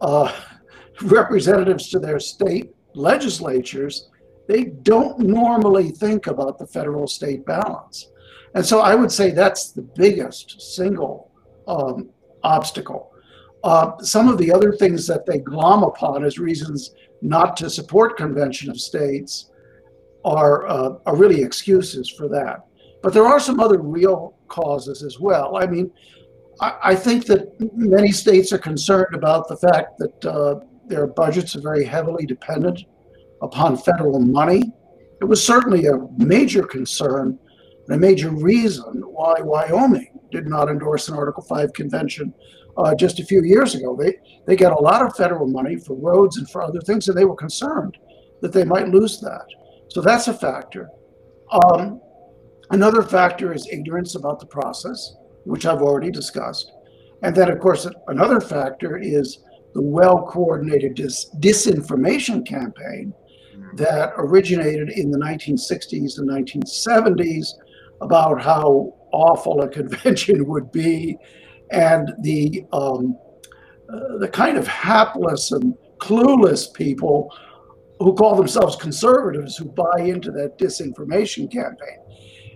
uh, 0.00 0.32
representatives 1.02 1.88
to 1.90 1.98
their 1.98 2.18
state 2.18 2.74
legislatures, 2.94 4.08
they 4.48 4.64
don't 4.64 5.18
normally 5.20 5.90
think 5.90 6.26
about 6.26 6.58
the 6.58 6.66
federal 6.66 7.06
state 7.06 7.44
balance. 7.46 8.10
And 8.54 8.64
so 8.64 8.80
I 8.80 8.94
would 8.94 9.12
say 9.12 9.30
that's 9.30 9.70
the 9.70 9.82
biggest 9.82 10.74
single 10.74 11.30
um, 11.66 12.10
obstacle. 12.42 13.11
Uh, 13.64 13.96
some 13.98 14.28
of 14.28 14.38
the 14.38 14.50
other 14.52 14.72
things 14.72 15.06
that 15.06 15.24
they 15.24 15.38
glom 15.38 15.84
upon 15.84 16.24
as 16.24 16.38
reasons 16.38 16.94
not 17.20 17.56
to 17.56 17.70
support 17.70 18.16
Convention 18.16 18.70
of 18.70 18.80
States 18.80 19.50
are, 20.24 20.66
uh, 20.66 20.94
are 21.06 21.16
really 21.16 21.42
excuses 21.42 22.08
for 22.08 22.28
that. 22.28 22.64
But 23.02 23.12
there 23.12 23.26
are 23.26 23.40
some 23.40 23.60
other 23.60 23.78
real 23.78 24.34
causes 24.48 25.02
as 25.02 25.18
well. 25.18 25.56
I 25.56 25.66
mean, 25.66 25.90
I, 26.60 26.76
I 26.82 26.94
think 26.94 27.26
that 27.26 27.48
many 27.74 28.12
states 28.12 28.52
are 28.52 28.58
concerned 28.58 29.14
about 29.14 29.48
the 29.48 29.56
fact 29.56 29.98
that 29.98 30.24
uh, 30.24 30.60
their 30.86 31.06
budgets 31.06 31.56
are 31.56 31.60
very 31.60 31.84
heavily 31.84 32.26
dependent 32.26 32.84
upon 33.40 33.76
federal 33.76 34.20
money. 34.20 34.72
It 35.20 35.24
was 35.24 35.44
certainly 35.44 35.86
a 35.86 35.98
major 36.16 36.64
concern 36.64 37.38
and 37.86 37.96
a 37.96 37.98
major 37.98 38.30
reason 38.30 39.02
why 39.02 39.34
Wyoming 39.40 40.11
did 40.32 40.46
not 40.46 40.68
endorse 40.68 41.08
an 41.08 41.14
Article 41.14 41.42
5 41.42 41.72
convention 41.72 42.34
uh, 42.76 42.94
just 42.94 43.20
a 43.20 43.24
few 43.24 43.42
years 43.44 43.74
ago. 43.74 43.96
They, 43.96 44.16
they 44.46 44.56
got 44.56 44.78
a 44.78 44.82
lot 44.82 45.02
of 45.04 45.14
federal 45.14 45.46
money 45.46 45.76
for 45.76 45.94
roads 45.94 46.38
and 46.38 46.50
for 46.50 46.62
other 46.62 46.80
things, 46.80 47.08
and 47.08 47.16
they 47.16 47.24
were 47.24 47.36
concerned 47.36 47.96
that 48.40 48.52
they 48.52 48.64
might 48.64 48.88
lose 48.88 49.20
that. 49.20 49.46
So 49.88 50.00
that's 50.00 50.28
a 50.28 50.34
factor. 50.34 50.88
Um, 51.50 52.00
another 52.70 53.02
factor 53.02 53.52
is 53.52 53.68
ignorance 53.70 54.14
about 54.14 54.40
the 54.40 54.46
process, 54.46 55.16
which 55.44 55.66
I've 55.66 55.82
already 55.82 56.10
discussed. 56.10 56.72
And 57.22 57.36
then, 57.36 57.50
of 57.50 57.60
course, 57.60 57.86
another 58.08 58.40
factor 58.40 58.98
is 58.98 59.38
the 59.74 59.82
well 59.82 60.26
coordinated 60.26 60.94
dis- 60.94 61.30
disinformation 61.38 62.46
campaign 62.46 63.14
that 63.74 64.12
originated 64.16 64.90
in 64.90 65.10
the 65.10 65.18
1960s 65.18 66.18
and 66.18 66.28
1970s 66.28 67.54
about 68.00 68.42
how 68.42 68.94
awful 69.12 69.62
a 69.62 69.68
convention 69.68 70.46
would 70.48 70.72
be 70.72 71.16
and 71.70 72.12
the 72.20 72.64
um, 72.72 73.18
uh, 73.92 74.18
the 74.18 74.28
kind 74.28 74.56
of 74.56 74.66
hapless 74.66 75.52
and 75.52 75.74
clueless 75.98 76.72
people 76.72 77.34
who 77.98 78.14
call 78.14 78.34
themselves 78.34 78.76
conservatives 78.76 79.56
who 79.56 79.64
buy 79.64 80.00
into 80.00 80.30
that 80.32 80.58
disinformation 80.58 81.50
campaign. 81.50 81.98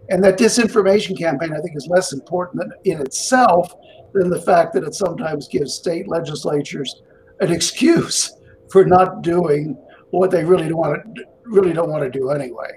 And 0.09 0.23
that 0.25 0.39
disinformation 0.39 1.19
campaign, 1.19 1.53
I 1.53 1.61
think, 1.61 1.77
is 1.77 1.87
less 1.89 2.13
important 2.13 2.73
in 2.85 3.01
itself 3.01 3.73
than 4.13 4.31
the 4.31 4.41
fact 4.41 4.73
that 4.75 4.85
it 4.85 4.95
sometimes 4.95 5.49
gives 5.49 5.75
state 5.75 6.09
legislatures 6.09 7.03
an 7.41 7.53
excuse 7.53 8.33
for 8.71 8.85
not 8.85 9.23
doing 9.23 9.77
what 10.11 10.31
they 10.31 10.45
really 10.45 10.69
don't 10.69 10.79
want 10.79 11.17
to 11.17 11.25
really 11.45 11.73
don't 11.73 11.91
want 11.91 12.03
to 12.03 12.11
do 12.11 12.31
anyway. 12.31 12.71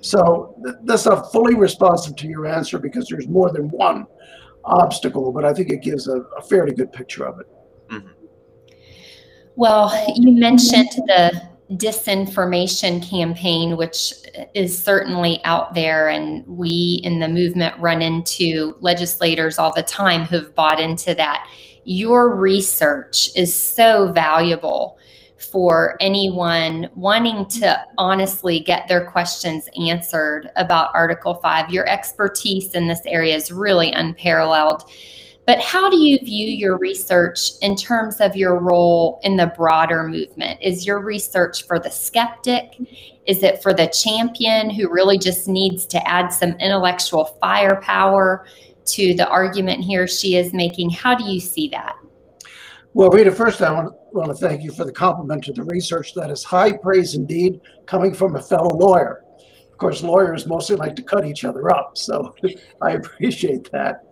So 0.00 0.56
that's 0.84 1.06
not 1.06 1.30
fully 1.32 1.54
responsive 1.54 2.16
to 2.16 2.26
your 2.26 2.46
answer 2.46 2.78
because 2.78 3.06
there's 3.08 3.28
more 3.28 3.50
than 3.52 3.68
one 3.68 4.06
obstacle, 4.64 5.32
but 5.32 5.44
I 5.44 5.52
think 5.52 5.70
it 5.70 5.82
gives 5.82 6.08
a, 6.08 6.20
a 6.38 6.42
fairly 6.42 6.72
good 6.72 6.92
picture 6.92 7.26
of 7.26 7.40
it. 7.40 7.46
Mm-hmm. 7.90 8.08
Well, 9.56 9.92
you 10.16 10.32
mentioned 10.32 10.88
the 11.06 11.42
disinformation 11.72 13.06
campaign, 13.08 13.76
which 13.76 14.14
is 14.54 14.76
certainly 14.76 15.40
out 15.44 15.74
there, 15.74 16.08
and 16.08 16.46
we 16.46 17.00
in 17.04 17.20
the 17.20 17.28
movement 17.28 17.78
run 17.78 18.02
into 18.02 18.76
legislators 18.80 19.58
all 19.58 19.72
the 19.72 19.82
time 19.82 20.24
who've 20.24 20.54
bought 20.54 20.80
into 20.80 21.14
that. 21.14 21.48
Your 21.84 22.34
research 22.34 23.30
is 23.36 23.54
so 23.54 24.12
valuable 24.12 24.98
for 25.50 25.96
anyone 26.00 26.88
wanting 26.94 27.46
to 27.46 27.84
honestly 27.98 28.60
get 28.60 28.88
their 28.88 29.04
questions 29.10 29.68
answered 29.78 30.50
about 30.56 30.90
Article 30.94 31.34
5. 31.34 31.70
Your 31.70 31.88
expertise 31.88 32.74
in 32.74 32.88
this 32.88 33.00
area 33.06 33.34
is 33.34 33.50
really 33.50 33.92
unparalleled. 33.92 34.90
But 35.46 35.58
how 35.60 35.90
do 35.90 35.96
you 35.96 36.18
view 36.18 36.46
your 36.46 36.78
research 36.78 37.52
in 37.62 37.74
terms 37.74 38.20
of 38.20 38.36
your 38.36 38.60
role 38.60 39.18
in 39.24 39.36
the 39.36 39.52
broader 39.56 40.06
movement? 40.06 40.60
Is 40.62 40.86
your 40.86 41.00
research 41.00 41.66
for 41.66 41.80
the 41.80 41.90
skeptic? 41.90 42.76
Is 43.26 43.42
it 43.42 43.62
for 43.62 43.74
the 43.74 43.88
champion 43.88 44.70
who 44.70 44.88
really 44.88 45.18
just 45.18 45.48
needs 45.48 45.86
to 45.86 46.08
add 46.08 46.28
some 46.28 46.50
intellectual 46.60 47.36
firepower 47.40 48.46
to 48.86 49.14
the 49.14 49.28
argument 49.28 49.82
he 49.82 49.96
or 49.96 50.06
she 50.06 50.36
is 50.36 50.52
making? 50.52 50.90
How 50.90 51.14
do 51.14 51.24
you 51.24 51.40
see 51.40 51.68
that? 51.70 51.96
Well, 52.92 53.10
Rita, 53.10 53.32
first 53.32 53.62
I 53.62 53.72
want, 53.72 53.94
want 54.12 54.28
to 54.28 54.34
thank 54.34 54.62
you 54.62 54.72
for 54.72 54.84
the 54.84 54.92
compliment 54.92 55.44
to 55.44 55.52
the 55.52 55.64
research. 55.64 56.14
That 56.14 56.30
is 56.30 56.44
high 56.44 56.72
praise 56.72 57.14
indeed, 57.14 57.60
coming 57.86 58.14
from 58.14 58.36
a 58.36 58.42
fellow 58.42 58.76
lawyer. 58.76 59.24
Of 59.70 59.78
course, 59.78 60.02
lawyers 60.02 60.46
mostly 60.46 60.76
like 60.76 60.96
to 60.96 61.02
cut 61.02 61.26
each 61.26 61.44
other 61.44 61.70
up, 61.70 61.96
so 61.96 62.34
I 62.82 62.92
appreciate 62.92 63.70
that. 63.72 64.04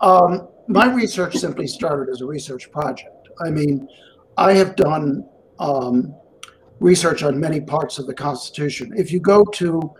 Um, 0.00 0.48
my 0.68 0.92
research 0.92 1.36
simply 1.36 1.66
started 1.66 2.10
as 2.10 2.20
a 2.20 2.26
research 2.26 2.70
project. 2.70 3.28
I 3.44 3.50
mean, 3.50 3.88
I 4.36 4.54
have 4.54 4.76
done 4.76 5.28
um, 5.58 6.14
research 6.80 7.22
on 7.22 7.38
many 7.38 7.60
parts 7.60 7.98
of 7.98 8.06
the 8.06 8.14
Constitution. 8.14 8.92
If 8.96 9.12
you 9.12 9.20
go 9.20 9.44
to 9.44 9.92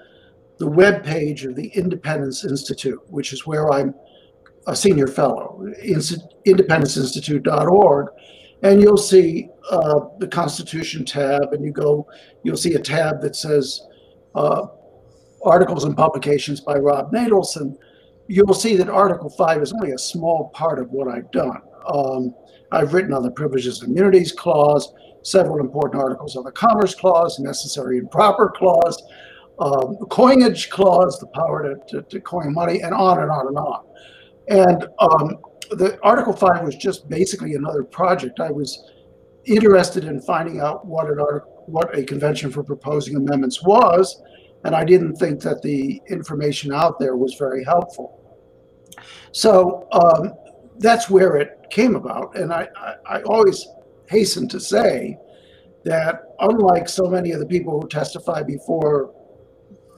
the 0.59 0.69
web 0.69 1.05
page 1.05 1.45
of 1.45 1.57
the 1.57 1.69
Independence 1.69 2.45
Institute, 2.45 3.01
which 3.09 3.33
is 3.33 3.47
where 3.47 3.73
I'm 3.73 3.95
a 4.67 4.77
senior 4.77 5.07
fellow, 5.07 5.65
independenceinstitute.org, 5.85 8.09
and 8.63 8.81
you'll 8.81 8.97
see 8.97 9.49
uh, 9.71 10.01
the 10.19 10.29
Constitution 10.29 11.05
tab, 11.05 11.53
and 11.53 11.65
you 11.65 11.73
go, 11.73 12.07
you'll 12.45 12.57
see 12.57 12.75
a 12.75 12.79
tab 12.79 13.21
that 13.21 13.35
says 13.35 13.83
uh, 14.35 14.67
articles 15.45 15.85
and 15.85 15.97
publications 15.97 16.61
by 16.61 16.77
Rob 16.77 17.13
Natelson. 17.13 17.77
You'll 18.29 18.55
see 18.55 18.77
that 18.77 18.89
Article 18.89 19.29
5 19.29 19.63
is 19.63 19.73
only 19.73 19.93
a 19.93 19.99
small 19.99 20.51
part 20.51 20.79
of 20.79 20.91
what 20.91 21.09
I've 21.09 21.31
done. 21.33 21.61
Um, 21.93 22.35
I've 22.71 22.95
written 22.95 23.13
on 23.13 23.23
the 23.23 23.31
Privileges 23.33 23.83
and 23.83 23.91
Immunities 23.91 24.33
Clause, 24.33 24.93
several 25.23 25.61
important 25.61 26.01
articles 26.01 26.37
on 26.37 26.45
the 26.45 26.53
Commerce 26.53 26.95
Clause, 26.95 27.39
Necessary 27.41 27.99
and 27.99 28.11
Proper 28.11 28.49
Clause, 28.49 29.03
um, 29.59 29.97
Coinage 30.09 30.71
Clause, 30.71 31.19
the 31.19 31.27
power 31.29 31.75
to, 31.75 31.81
to, 31.89 32.03
to 32.03 32.21
coin 32.21 32.55
money, 32.55 32.81
and 32.81 32.95
on 32.95 33.21
and 33.21 33.31
on 33.31 33.49
and 33.49 33.59
on. 33.59 33.85
And 34.49 34.87
um, 34.99 35.39
the 35.77 35.99
Article 36.03 36.33
5 36.33 36.63
was 36.63 36.77
just 36.77 37.09
basically 37.09 37.55
another 37.55 37.83
project. 37.83 38.41
I 38.41 38.51
was 38.51 38.91
interested 39.45 40.05
in 40.05 40.21
finding 40.21 40.61
out 40.61 40.87
what 40.87 41.09
an 41.09 41.19
what 41.67 41.97
a 41.97 42.03
convention 42.03 42.51
for 42.51 42.63
proposing 42.63 43.17
amendments 43.17 43.63
was, 43.63 44.21
and 44.65 44.75
I 44.75 44.85
didn't 44.85 45.17
think 45.17 45.41
that 45.43 45.63
the 45.63 46.01
information 46.09 46.73
out 46.73 46.99
there 46.99 47.17
was 47.17 47.35
very 47.35 47.65
helpful. 47.65 48.21
So 49.33 49.89
um, 49.93 50.35
that's 50.79 51.09
where 51.09 51.37
it 51.37 51.59
came 51.71 51.95
about. 51.95 52.37
And 52.37 52.53
I, 52.53 52.69
I, 52.77 53.19
I 53.19 53.23
always 53.23 53.67
hasten 54.09 54.49
to 54.49 54.61
say 54.61 55.19
that 55.85 56.35
unlike 56.41 56.89
so 56.89 57.07
many 57.07 57.33
of 57.33 57.41
the 57.41 57.47
people 57.47 57.81
who 57.81 57.89
testify 57.89 58.43
before 58.43 59.15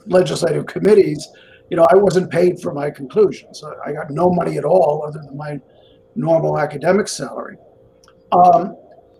legislative 0.07 0.65
committees, 0.65 1.27
you 1.69 1.77
know, 1.77 1.87
I 1.89 1.95
wasn't 1.95 2.29
paid 2.29 2.59
for 2.59 2.73
my 2.73 2.89
conclusions. 2.89 3.63
I 3.85 3.91
got 3.91 4.09
no 4.11 4.29
money 4.29 4.57
at 4.57 4.65
all 4.65 5.03
other 5.05 5.19
than 5.19 5.35
my 5.37 5.59
normal 6.15 6.59
academic 6.59 7.07
salary. 7.07 7.57
Um, 8.31 8.77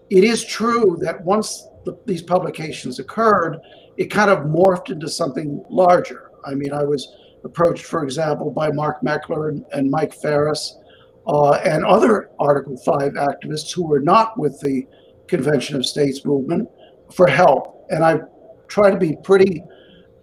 it 0.09 0.23
is 0.23 0.45
true 0.45 0.97
that 1.01 1.23
once 1.23 1.67
the, 1.85 1.97
these 2.05 2.21
publications 2.21 2.99
occurred, 2.99 3.59
it 3.97 4.05
kind 4.05 4.29
of 4.29 4.39
morphed 4.39 4.89
into 4.91 5.09
something 5.09 5.63
larger. 5.69 6.31
I 6.45 6.53
mean, 6.53 6.73
I 6.73 6.83
was 6.83 7.15
approached, 7.43 7.85
for 7.85 8.03
example, 8.03 8.51
by 8.51 8.71
Mark 8.71 9.01
Meckler 9.01 9.49
and, 9.49 9.65
and 9.73 9.89
Mike 9.89 10.13
Farris 10.13 10.77
uh, 11.27 11.53
and 11.53 11.85
other 11.85 12.29
Article 12.39 12.77
5 12.77 13.13
activists 13.13 13.73
who 13.73 13.85
were 13.87 13.99
not 13.99 14.37
with 14.37 14.59
the 14.61 14.87
Convention 15.27 15.75
of 15.75 15.85
States 15.85 16.23
movement 16.25 16.69
for 17.13 17.27
help. 17.27 17.85
And 17.89 18.03
I 18.03 18.19
try 18.67 18.91
to 18.91 18.97
be 18.97 19.15
pretty 19.23 19.63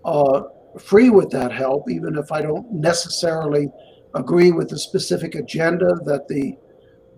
uh, 0.04 0.42
free 0.80 1.10
with 1.10 1.30
that 1.30 1.52
help, 1.52 1.90
even 1.90 2.16
if 2.16 2.32
I 2.32 2.42
don't 2.42 2.70
necessarily 2.72 3.70
agree 4.14 4.52
with 4.52 4.68
the 4.68 4.78
specific 4.78 5.34
agenda 5.34 5.94
that 6.04 6.28
the 6.28 6.56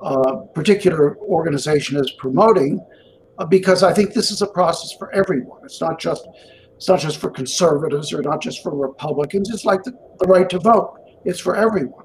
uh, 0.01 0.37
particular 0.55 1.17
organization 1.19 1.97
is 1.99 2.11
promoting, 2.13 2.85
uh, 3.39 3.47
because 3.47 3.83
I 3.83 3.93
think 3.93 4.13
this 4.13 4.31
is 4.31 4.43
a 4.43 4.47
process 4.47 4.97
for 4.99 5.13
everyone. 5.13 5.61
It's 5.65 5.81
not 5.81 5.99
just 5.99 6.27
it's 6.77 6.89
not 6.89 7.01
just 7.01 7.19
for 7.19 7.31
conservatives 7.31 8.13
or 8.13 8.21
not 8.21 8.43
just 8.43 8.63
for 8.63 8.75
Republicans. 8.75 9.51
It's 9.51 9.65
like 9.65 9.83
the, 9.85 9.93
the 10.19 10.27
right 10.27 10.49
to 10.51 10.59
vote. 10.59 10.99
It's 11.25 11.41
for 11.41 11.57
everyone. 11.57 12.05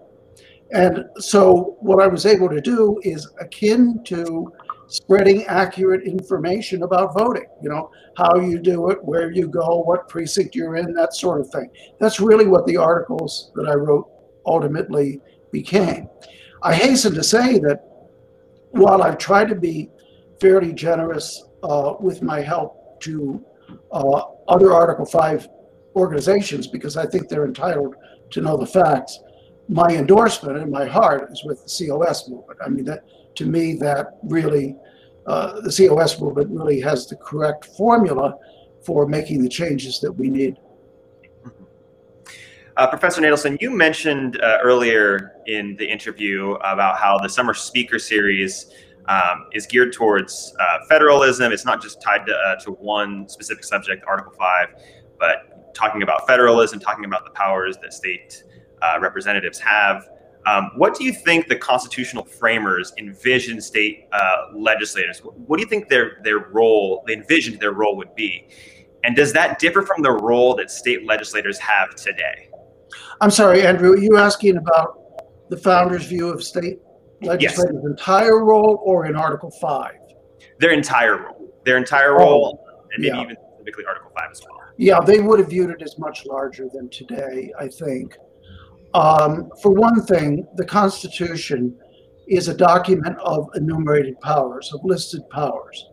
And 0.71 1.05
so 1.17 1.75
what 1.79 2.01
I 2.01 2.07
was 2.07 2.25
able 2.25 2.49
to 2.49 2.61
do 2.61 2.99
is 3.03 3.27
akin 3.39 4.03
to 4.05 4.53
spreading 4.89 5.45
accurate 5.45 6.03
information 6.03 6.83
about 6.83 7.13
voting. 7.17 7.45
You 7.61 7.69
know, 7.69 7.91
how 8.17 8.35
you 8.39 8.59
do 8.59 8.89
it, 8.89 9.03
where 9.03 9.31
you 9.31 9.47
go, 9.47 9.81
what 9.81 10.09
precinct 10.09 10.55
you're 10.55 10.75
in, 10.75 10.93
that 10.93 11.15
sort 11.15 11.39
of 11.39 11.49
thing. 11.49 11.69
That's 11.99 12.19
really 12.19 12.47
what 12.47 12.65
the 12.65 12.77
articles 12.77 13.51
that 13.55 13.67
I 13.69 13.75
wrote 13.75 14.09
ultimately 14.45 15.21
became. 15.51 16.09
I 16.61 16.73
hasten 16.73 17.13
to 17.13 17.23
say 17.23 17.59
that 17.59 17.85
while 18.71 19.03
I've 19.03 19.17
tried 19.17 19.47
to 19.49 19.55
be 19.55 19.89
fairly 20.41 20.73
generous 20.73 21.43
uh, 21.63 21.93
with 21.99 22.21
my 22.21 22.41
help 22.41 22.99
to 23.01 23.43
uh, 23.91 24.21
other 24.47 24.73
Article 24.73 25.05
5 25.05 25.47
organizations 25.95 26.67
because 26.67 26.97
I 26.97 27.05
think 27.05 27.29
they're 27.29 27.45
entitled 27.45 27.95
to 28.31 28.41
know 28.41 28.57
the 28.57 28.65
facts. 28.65 29.19
My 29.67 29.87
endorsement 29.89 30.57
and 30.57 30.71
my 30.71 30.85
heart 30.85 31.31
is 31.31 31.43
with 31.43 31.63
the 31.63 31.87
COS 31.87 32.29
movement. 32.29 32.59
I 32.63 32.69
mean, 32.69 32.85
that 32.85 33.03
to 33.39 33.45
me, 33.45 33.73
that 33.75 34.17
really, 34.23 34.75
uh, 35.25 35.61
the 35.61 35.71
COS 35.71 36.19
movement 36.19 36.49
really 36.51 36.81
has 36.81 37.07
the 37.07 37.15
correct 37.15 37.65
formula 37.65 38.35
for 38.81 39.07
making 39.07 39.41
the 39.41 39.47
changes 39.47 40.01
that 40.01 40.11
we 40.11 40.29
need. 40.29 40.57
Uh, 42.75 42.87
Professor 42.87 43.21
Natelson, 43.21 43.59
you 43.61 43.71
mentioned 43.71 44.39
uh, 44.41 44.57
earlier 44.61 45.35
in 45.47 45.75
the 45.77 45.89
interview 45.89 46.51
about 46.73 46.97
how 46.97 47.17
the 47.17 47.29
Summer 47.29 47.53
Speaker 47.53 47.97
Series 47.97 48.73
um, 49.07 49.47
is 49.53 49.65
geared 49.65 49.93
towards 49.93 50.53
uh, 50.59 50.79
federalism. 50.89 51.53
It's 51.53 51.65
not 51.65 51.81
just 51.81 52.01
tied 52.01 52.25
to, 52.25 52.35
uh, 52.35 52.55
to 52.65 52.71
one 52.71 53.27
specific 53.29 53.63
subject, 53.63 54.03
Article 54.05 54.33
5, 54.33 54.67
but 55.17 55.73
talking 55.73 56.03
about 56.03 56.27
federalism, 56.27 56.79
talking 56.79 57.05
about 57.05 57.23
the 57.23 57.31
powers 57.31 57.77
that 57.81 57.93
state 57.93 58.43
uh, 58.81 58.97
representatives 58.99 59.59
have. 59.59 60.09
Um, 60.45 60.71
what 60.75 60.95
do 60.95 61.03
you 61.03 61.13
think 61.13 61.47
the 61.47 61.55
constitutional 61.55 62.23
framers 62.23 62.93
envisioned 62.97 63.63
state 63.63 64.07
uh, 64.11 64.47
legislators? 64.55 65.19
What 65.19 65.57
do 65.57 65.63
you 65.63 65.69
think 65.69 65.89
their 65.89 66.19
their 66.23 66.39
role, 66.39 67.03
they 67.05 67.13
envisioned 67.13 67.59
their 67.59 67.73
role 67.73 67.95
would 67.97 68.15
be? 68.15 68.47
And 69.03 69.15
does 69.15 69.33
that 69.33 69.59
differ 69.59 69.81
from 69.81 70.01
the 70.01 70.11
role 70.11 70.55
that 70.55 70.71
state 70.71 71.05
legislators 71.05 71.57
have 71.59 71.95
today? 71.95 72.49
I'm 73.21 73.31
sorry, 73.31 73.65
Andrew. 73.65 73.93
Are 73.93 73.97
you 73.97 74.17
asking 74.17 74.57
about 74.57 75.49
the 75.49 75.57
founders' 75.57 76.05
view 76.05 76.29
of 76.29 76.43
state 76.43 76.79
legislators' 77.21 77.75
yes. 77.75 77.85
entire 77.85 78.43
role 78.43 78.81
or 78.83 79.05
in 79.05 79.15
Article 79.15 79.51
5? 79.51 79.91
Their 80.59 80.71
entire 80.71 81.23
role. 81.23 81.53
Their 81.65 81.77
entire 81.77 82.17
role, 82.17 82.61
oh, 82.65 82.85
and 82.93 83.01
maybe 83.01 83.15
yeah. 83.15 83.23
even 83.23 83.35
specifically 83.53 83.85
Article 83.85 84.11
5 84.15 84.31
as 84.31 84.41
well. 84.41 84.59
Yeah, 84.77 85.01
they 85.01 85.19
would 85.19 85.39
have 85.39 85.49
viewed 85.49 85.69
it 85.71 85.81
as 85.81 85.97
much 85.99 86.25
larger 86.25 86.69
than 86.73 86.89
today, 86.89 87.51
I 87.59 87.67
think. 87.67 88.15
Um, 88.93 89.51
for 89.61 89.71
one 89.71 90.01
thing, 90.03 90.47
the 90.55 90.65
Constitution 90.65 91.77
is 92.27 92.47
a 92.47 92.53
document 92.53 93.17
of 93.19 93.49
enumerated 93.55 94.19
powers, 94.21 94.71
of 94.73 94.81
listed 94.83 95.27
powers. 95.29 95.89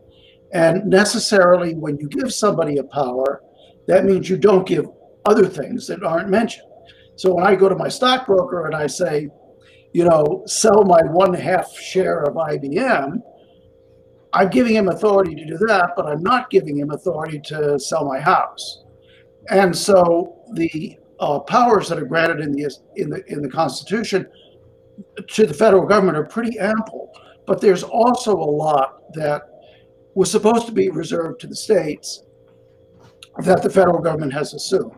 And 0.52 0.86
necessarily, 0.86 1.74
when 1.74 1.98
you 1.98 2.08
give 2.08 2.32
somebody 2.32 2.78
a 2.78 2.84
power, 2.84 3.42
that 3.88 4.04
means 4.04 4.28
you 4.28 4.36
don't 4.36 4.66
give 4.66 4.86
other 5.24 5.46
things 5.46 5.86
that 5.88 6.02
aren't 6.02 6.30
mentioned. 6.30 6.68
So 7.16 7.34
when 7.34 7.46
I 7.46 7.54
go 7.54 7.68
to 7.68 7.74
my 7.74 7.88
stockbroker 7.88 8.66
and 8.66 8.74
I 8.74 8.86
say, 8.86 9.28
you 9.92 10.04
know, 10.04 10.42
sell 10.46 10.84
my 10.84 11.00
one 11.02 11.32
half 11.32 11.72
share 11.76 12.22
of 12.22 12.34
IBM, 12.34 13.20
I'm 14.32 14.50
giving 14.50 14.76
him 14.76 14.88
authority 14.88 15.34
to 15.34 15.46
do 15.46 15.56
that, 15.66 15.92
but 15.96 16.06
I'm 16.06 16.22
not 16.22 16.50
giving 16.50 16.78
him 16.78 16.90
authority 16.90 17.40
to 17.46 17.78
sell 17.78 18.04
my 18.04 18.20
house. 18.20 18.84
And 19.48 19.74
so 19.74 20.42
the 20.52 20.98
uh, 21.20 21.40
powers 21.40 21.88
that 21.88 21.98
are 21.98 22.04
granted 22.04 22.40
in 22.40 22.52
the 22.52 22.70
in 22.96 23.10
the 23.10 23.24
in 23.32 23.42
the 23.42 23.48
Constitution 23.48 24.26
to 25.28 25.46
the 25.46 25.54
federal 25.54 25.86
government 25.86 26.16
are 26.16 26.24
pretty 26.24 26.58
ample, 26.58 27.12
but 27.46 27.60
there's 27.60 27.82
also 27.82 28.32
a 28.32 28.50
lot 28.50 29.12
that 29.14 29.42
was 30.14 30.30
supposed 30.30 30.66
to 30.66 30.72
be 30.72 30.88
reserved 30.88 31.40
to 31.40 31.46
the 31.46 31.56
states 31.56 32.22
that 33.38 33.62
the 33.62 33.68
federal 33.68 34.00
government 34.00 34.32
has 34.32 34.54
assumed. 34.54 34.92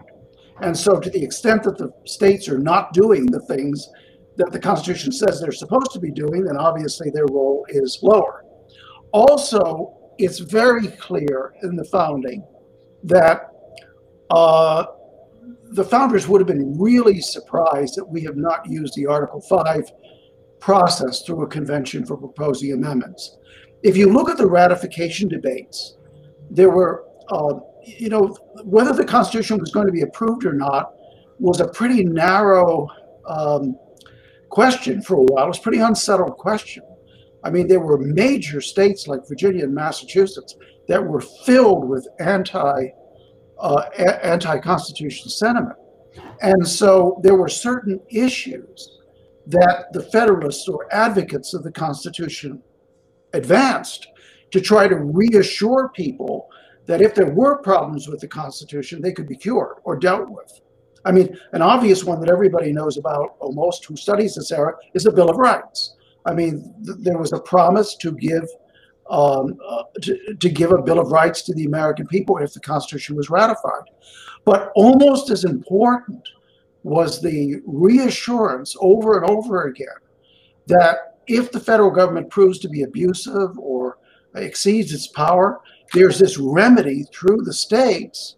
And 0.61 0.77
so, 0.77 0.99
to 0.99 1.11
the 1.11 1.23
extent 1.23 1.63
that 1.65 1.79
the 1.79 1.93
states 2.05 2.49
are 2.49 2.59
not 2.59 2.93
doing 2.93 3.27
the 3.27 3.41
things 3.41 3.89
that 4.37 4.53
the 4.53 4.59
Constitution 4.59 5.13
says 5.13 5.41
they're 5.41 5.53
supposed 5.53 5.93
to 5.93 6.01
be 6.01 6.11
doing, 6.11 6.45
then 6.45 6.57
obviously 6.57 7.11
their 7.11 7.27
role 7.27 7.65
is 7.69 7.99
lower. 8.03 8.45
Also, 9.13 9.97
it's 10.19 10.39
very 10.39 10.89
clear 10.89 11.55
in 11.63 11.77
the 11.77 11.85
founding 11.85 12.45
that 13.05 13.53
uh, 14.31 14.87
the 15.71 15.85
founders 15.85 16.27
would 16.29 16.41
have 16.41 16.49
been 16.49 16.79
really 16.79 17.21
surprised 17.21 17.97
that 17.97 18.05
we 18.05 18.23
have 18.23 18.37
not 18.37 18.69
used 18.69 18.95
the 18.95 19.07
Article 19.07 19.41
5 19.41 19.93
process 20.61 21.23
through 21.23 21.43
a 21.43 21.47
convention 21.47 22.05
for 22.05 22.17
proposing 22.17 22.73
amendments. 22.73 23.37
If 23.83 23.97
you 23.97 24.13
look 24.13 24.29
at 24.29 24.39
the 24.39 24.47
ratification 24.47 25.29
debates, 25.29 25.97
there 26.51 26.71
were, 26.71 27.05
uh, 27.31 27.61
you 27.85 28.09
know, 28.09 28.37
whether 28.65 28.93
the 28.93 29.05
Constitution 29.05 29.59
was 29.59 29.71
going 29.71 29.87
to 29.87 29.93
be 29.93 30.03
approved 30.03 30.45
or 30.45 30.53
not 30.53 30.95
was 31.39 31.61
a 31.61 31.69
pretty 31.69 32.03
narrow 32.03 32.89
um, 33.27 33.79
question 34.49 35.03
for 35.03 35.17
a 35.17 35.23
while. 35.23 35.45
It 35.45 35.49
was 35.49 35.59
a 35.59 35.63
pretty 35.63 35.79
unsettled 35.79 36.37
question. 36.39 36.83
I 37.45 37.51
mean, 37.51 37.69
there 37.69 37.81
were 37.81 37.99
major 37.99 38.61
states 38.61 39.07
like 39.07 39.29
Virginia 39.29 39.65
and 39.65 39.75
Massachusetts 39.75 40.57
that 40.89 41.05
were 41.05 41.21
filled 41.21 41.89
with 41.89 42.09
anti 42.19 42.89
uh, 43.61 43.83
anti-constitutional 44.23 45.31
sentiment. 45.31 45.77
And 46.41 46.67
so 46.67 47.21
there 47.23 47.37
were 47.37 47.49
certain 47.49 48.01
issues 48.09 48.99
that 49.47 49.93
the 49.93 50.03
Federalists 50.03 50.69
or 50.69 50.87
advocates 50.93 51.55
of 51.55 51.63
the 51.63 51.73
Constitution 51.73 52.63
advanced 53.33 54.09
to 54.51 54.61
try 54.61 54.89
to 54.89 54.97
reassure 54.97 55.91
people 55.95 56.49
that 56.87 57.03
if 57.03 57.15
there 57.15 57.31
were 57.31 57.59
problems 57.59 58.09
with 58.09 58.21
the 58.21 58.29
Constitution, 58.29 59.01
they 59.01 59.13
could 59.13 59.29
be 59.29 59.37
cured 59.37 59.77
or 59.85 59.97
dealt 59.97 60.29
with. 60.29 60.61
I 61.05 61.13
mean, 61.13 61.39
an 61.53 61.63
obvious 61.63 62.05
one 62.05 62.21
that 62.21 62.31
everybody 62.31 62.73
knows 62.73 62.97
about, 62.97 63.37
almost 63.41 63.85
who 63.85 63.97
studies 63.97 64.35
this 64.35 64.53
era, 64.53 64.75
is 64.95 65.05
the 65.05 65.13
Bill 65.13 65.31
of 65.31 65.37
Rights. 65.37 65.97
I 66.25 66.35
mean, 66.35 66.75
th- 66.85 66.99
there 67.01 67.19
was 67.19 67.33
a 67.33 67.41
promise 67.41 67.95
to 67.97 68.13
give 68.13 68.45
um, 69.11 69.59
uh, 69.67 69.85
to, 70.03 70.35
to 70.35 70.49
give 70.49 70.73
a 70.73 70.83
Bill 70.83 70.99
of 70.99 71.11
Rights 71.11 71.43
to 71.43 71.55
the 71.55 71.65
American 71.65 72.07
people 72.07 72.39
if 72.39 72.53
the 72.53 72.61
Constitution 72.61 73.17
was 73.17 73.31
ratified. 73.31 73.83
But 74.45 74.73
almost 74.75 75.31
as 75.31 75.45
important 75.45 76.27
was 76.83 77.21
the 77.21 77.61
reassurance 77.67 78.77
over 78.81 79.21
and 79.21 79.31
over 79.31 79.65
again 79.65 79.89
that 80.67 81.19
if 81.27 81.53
the 81.53 81.61
federal 81.61 81.91
government 81.91 82.31
proves 82.31 82.59
to 82.61 82.69
be 82.69 82.83
abusive 82.83 83.59
or 83.59 83.99
exceeds 84.35 84.93
its 84.93 85.09
power, 85.09 85.61
there's 85.93 86.19
this 86.19 86.39
remedy 86.39 87.05
through 87.13 87.39
the 87.45 87.53
states 87.53 88.37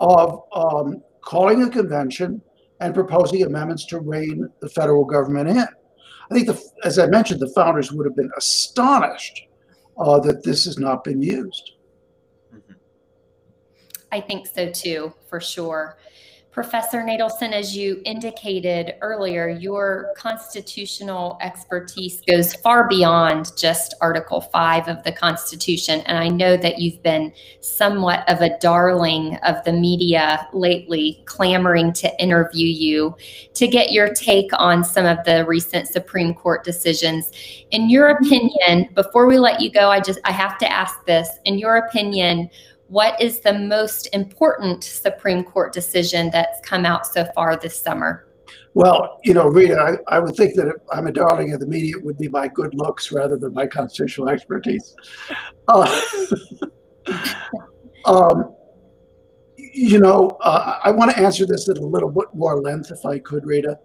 of 0.00 0.42
um, 0.52 1.02
calling 1.22 1.62
a 1.62 1.70
convention 1.70 2.40
and 2.80 2.94
proposing 2.94 3.42
amendments 3.42 3.84
to 3.86 4.00
rein 4.00 4.48
the 4.60 4.68
federal 4.68 5.04
government 5.04 5.48
in. 5.48 5.58
I 5.58 6.34
think, 6.34 6.46
the, 6.46 6.62
as 6.84 6.98
I 6.98 7.06
mentioned, 7.06 7.40
the 7.40 7.52
founders 7.54 7.92
would 7.92 8.06
have 8.06 8.16
been 8.16 8.30
astonished 8.36 9.42
uh, 9.98 10.18
that 10.20 10.42
this 10.42 10.64
has 10.64 10.78
not 10.78 11.04
been 11.04 11.22
used. 11.22 11.72
Mm-hmm. 12.54 12.72
I 14.12 14.20
think 14.20 14.46
so 14.46 14.70
too, 14.70 15.12
for 15.28 15.40
sure. 15.40 15.98
Professor 16.52 16.98
Natelson, 17.02 17.52
as 17.52 17.76
you 17.76 18.02
indicated 18.04 18.96
earlier, 19.02 19.48
your 19.48 20.12
constitutional 20.16 21.38
expertise 21.40 22.22
goes 22.28 22.54
far 22.54 22.88
beyond 22.88 23.56
just 23.56 23.94
Article 24.00 24.40
5 24.40 24.88
of 24.88 25.00
the 25.04 25.12
Constitution. 25.12 26.00
And 26.06 26.18
I 26.18 26.26
know 26.26 26.56
that 26.56 26.80
you've 26.80 27.00
been 27.04 27.32
somewhat 27.60 28.28
of 28.28 28.40
a 28.40 28.58
darling 28.58 29.36
of 29.44 29.62
the 29.62 29.72
media 29.72 30.48
lately, 30.52 31.22
clamoring 31.24 31.92
to 31.94 32.20
interview 32.20 32.66
you 32.66 33.14
to 33.54 33.68
get 33.68 33.92
your 33.92 34.12
take 34.12 34.50
on 34.58 34.82
some 34.82 35.06
of 35.06 35.18
the 35.24 35.46
recent 35.46 35.86
Supreme 35.86 36.34
Court 36.34 36.64
decisions. 36.64 37.30
In 37.70 37.88
your 37.88 38.08
opinion, 38.08 38.88
before 38.94 39.28
we 39.28 39.38
let 39.38 39.60
you 39.60 39.70
go, 39.70 39.88
I 39.88 40.00
just 40.00 40.18
I 40.24 40.32
have 40.32 40.58
to 40.58 40.70
ask 40.70 41.04
this. 41.04 41.28
In 41.44 41.58
your 41.58 41.76
opinion, 41.76 42.50
what 42.90 43.20
is 43.22 43.38
the 43.38 43.52
most 43.52 44.08
important 44.12 44.82
Supreme 44.82 45.44
Court 45.44 45.72
decision 45.72 46.28
that's 46.32 46.60
come 46.62 46.84
out 46.84 47.06
so 47.06 47.24
far 47.36 47.56
this 47.56 47.80
summer? 47.80 48.26
Well, 48.74 49.20
you 49.22 49.32
know, 49.32 49.46
Rita, 49.46 49.78
I, 50.08 50.16
I 50.16 50.18
would 50.18 50.34
think 50.34 50.56
that 50.56 50.66
if 50.66 50.74
I'm 50.90 51.06
a 51.06 51.12
darling 51.12 51.52
of 51.52 51.60
the 51.60 51.68
media, 51.68 51.96
it 51.96 52.04
would 52.04 52.18
be 52.18 52.26
my 52.28 52.48
good 52.48 52.74
looks 52.74 53.12
rather 53.12 53.36
than 53.36 53.54
my 53.54 53.68
constitutional 53.68 54.28
expertise. 54.28 54.96
Uh, 55.68 56.00
um, 58.06 58.56
you 59.56 60.00
know, 60.00 60.36
uh, 60.40 60.80
I 60.82 60.90
want 60.90 61.12
to 61.12 61.18
answer 61.18 61.46
this 61.46 61.68
at 61.68 61.78
a 61.78 61.86
little 61.86 62.10
bit 62.10 62.26
more 62.34 62.60
length, 62.60 62.90
if 62.90 63.06
I 63.06 63.20
could, 63.20 63.46
Rita. 63.46 63.78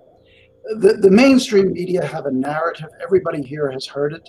The, 0.79 0.93
the 0.93 1.11
mainstream 1.11 1.73
media 1.73 2.03
have 2.03 2.25
a 2.25 2.31
narrative. 2.31 2.89
Everybody 3.03 3.43
here 3.43 3.69
has 3.69 3.85
heard 3.85 4.13
it. 4.13 4.27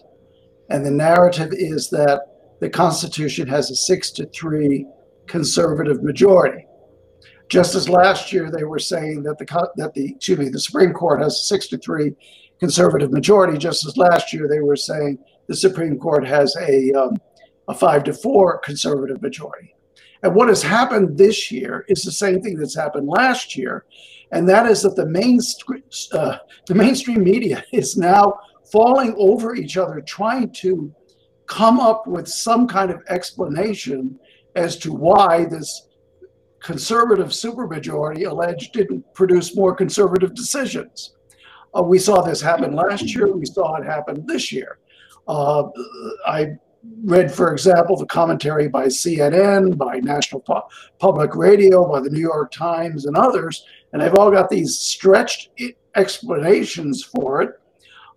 And 0.69 0.85
the 0.85 0.91
narrative 0.91 1.49
is 1.53 1.89
that 1.91 2.36
the 2.61 2.71
Constitution 2.71 3.49
has 3.49 3.71
a 3.71 3.77
six 3.77 4.11
to 4.13 4.27
three 4.27 4.87
conservative 5.27 6.03
majority. 6.03 6.67
Just 7.49 7.75
as 7.75 7.89
last 7.89 8.33
year 8.33 8.51
they 8.51 8.65
were 8.65 8.79
saying 8.79 9.23
that 9.23 9.39
the 9.39 9.71
that 9.77 9.95
the 9.95 10.13
excuse 10.15 10.39
me 10.39 10.49
the 10.49 10.61
Supreme 10.61 10.93
Court 10.93 11.21
has 11.21 11.35
a 11.35 11.45
six 11.45 11.69
to 11.69 11.79
three 11.79 12.15
conservative 12.59 13.13
majority. 13.13 13.59
Just 13.59 13.87
as 13.87 13.97
last 13.97 14.33
year 14.33 14.49
they 14.49 14.61
were 14.61 14.77
saying 14.77 15.19
the 15.47 15.55
Supreme 15.55 15.99
Court 15.99 16.27
has 16.27 16.57
a, 16.57 16.93
um, 16.93 17.17
a 17.69 17.75
five 17.75 18.05
to 18.05 18.13
four 18.13 18.59
conservative 18.59 19.23
majority. 19.23 19.75
And 20.23 20.35
what 20.35 20.49
has 20.49 20.63
happened 20.63 21.17
this 21.17 21.53
year 21.53 21.85
is 21.89 22.03
the 22.03 22.11
same 22.11 22.41
thing 22.41 22.57
that's 22.57 22.75
happened 22.75 23.07
last 23.07 23.57
year, 23.57 23.85
and 24.33 24.49
that 24.49 24.67
is 24.67 24.83
that 24.83 24.97
the 24.97 25.07
mainstream, 25.07 25.83
uh, 26.13 26.39
the 26.67 26.75
mainstream 26.75 27.23
media 27.23 27.65
is 27.73 27.97
now 27.97 28.39
falling 28.73 29.15
over 29.19 29.55
each 29.55 29.77
other, 29.77 30.01
trying 30.01 30.51
to 30.51 30.93
come 31.47 31.81
up 31.81 32.07
with 32.07 32.29
some 32.29 32.67
kind 32.67 32.91
of 32.91 33.03
explanation 33.09 34.19
as 34.55 34.77
to 34.79 34.93
why 34.93 35.45
this 35.45 35.89
conservative 36.61 37.29
supermajority 37.29 38.29
alleged 38.29 38.73
didn't 38.73 39.05
produce 39.15 39.55
more 39.55 39.75
conservative 39.75 40.35
decisions. 40.35 41.15
Uh, 41.77 41.83
we 41.83 41.99
saw 41.99 42.23
this 42.23 42.41
happen 42.41 42.75
last 42.75 43.15
year. 43.15 43.33
We 43.33 43.45
saw 43.45 43.77
it 43.77 43.85
happen 43.85 44.25
this 44.27 44.51
year. 44.51 44.79
Uh, 45.29 45.65
I 46.27 46.57
read, 47.05 47.31
for 47.33 47.53
example, 47.53 47.97
the 47.97 48.07
commentary 48.07 48.69
by 48.69 48.87
CNN, 48.87 49.77
by 49.77 49.99
National 49.99 50.41
Pu- 50.41 50.63
Public 50.99 51.35
Radio, 51.35 51.91
by 51.91 52.01
the 52.01 52.11
New 52.11 52.21
York 52.21 52.51
Times, 52.53 53.07
and 53.07 53.17
others, 53.17 53.65
and 53.93 54.01
they've 54.01 54.15
all 54.15 54.31
got 54.31 54.49
these 54.49 54.79
stretched 54.79 55.51
explanations 55.95 57.03
for 57.05 57.43
it. 57.43 57.51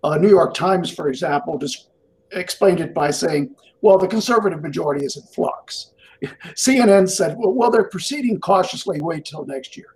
Uh, 0.02 0.16
New 0.16 0.28
York 0.28 0.54
Times, 0.54 0.90
for 0.90 1.08
example, 1.08 1.58
just 1.58 1.89
explained 2.32 2.80
it 2.80 2.94
by 2.94 3.10
saying, 3.10 3.54
well, 3.80 3.98
the 3.98 4.08
conservative 4.08 4.62
majority 4.62 5.04
is 5.04 5.16
in 5.16 5.22
flux. 5.22 5.92
CNN 6.54 7.08
said, 7.08 7.36
well, 7.38 7.52
well, 7.52 7.70
they're 7.70 7.88
proceeding 7.88 8.38
cautiously, 8.40 9.00
wait 9.00 9.24
till 9.24 9.46
next 9.46 9.76
year. 9.76 9.94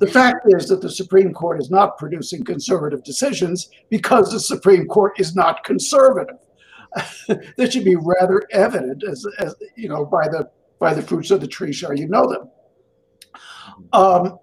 The 0.00 0.06
fact 0.06 0.46
is 0.48 0.66
that 0.68 0.80
the 0.80 0.90
Supreme 0.90 1.32
Court 1.32 1.60
is 1.60 1.70
not 1.70 1.98
producing 1.98 2.44
conservative 2.44 3.04
decisions 3.04 3.70
because 3.90 4.32
the 4.32 4.40
Supreme 4.40 4.86
Court 4.86 5.12
is 5.20 5.36
not 5.36 5.62
conservative. 5.64 6.38
that 7.56 7.72
should 7.72 7.84
be 7.84 7.96
rather 7.96 8.42
evident 8.50 9.04
as, 9.04 9.24
as 9.38 9.54
you 9.76 9.88
know 9.88 10.04
by 10.04 10.28
the 10.28 10.50
by 10.78 10.92
the 10.92 11.02
fruits 11.02 11.30
of 11.30 11.40
the 11.40 11.46
tree 11.46 11.72
shall 11.72 11.96
you 11.96 12.08
know 12.08 12.26
them. 12.28 12.50
Um, 13.92 14.38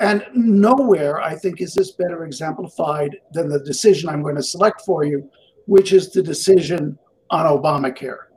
and 0.00 0.24
nowhere, 0.32 1.20
I 1.20 1.34
think, 1.34 1.60
is 1.60 1.74
this 1.74 1.92
better 1.92 2.24
exemplified 2.24 3.16
than 3.32 3.48
the 3.48 3.58
decision 3.60 4.08
I'm 4.08 4.22
going 4.22 4.36
to 4.36 4.42
select 4.42 4.82
for 4.82 5.04
you, 5.04 5.28
which 5.68 5.92
is 5.92 6.10
the 6.10 6.22
decision 6.22 6.98
on 7.28 7.44
Obamacare. 7.44 8.28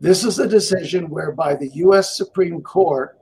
This 0.00 0.24
is 0.24 0.40
a 0.40 0.48
decision 0.48 1.08
whereby 1.08 1.54
the 1.54 1.70
US 1.86 2.16
Supreme 2.16 2.62
Court 2.62 3.16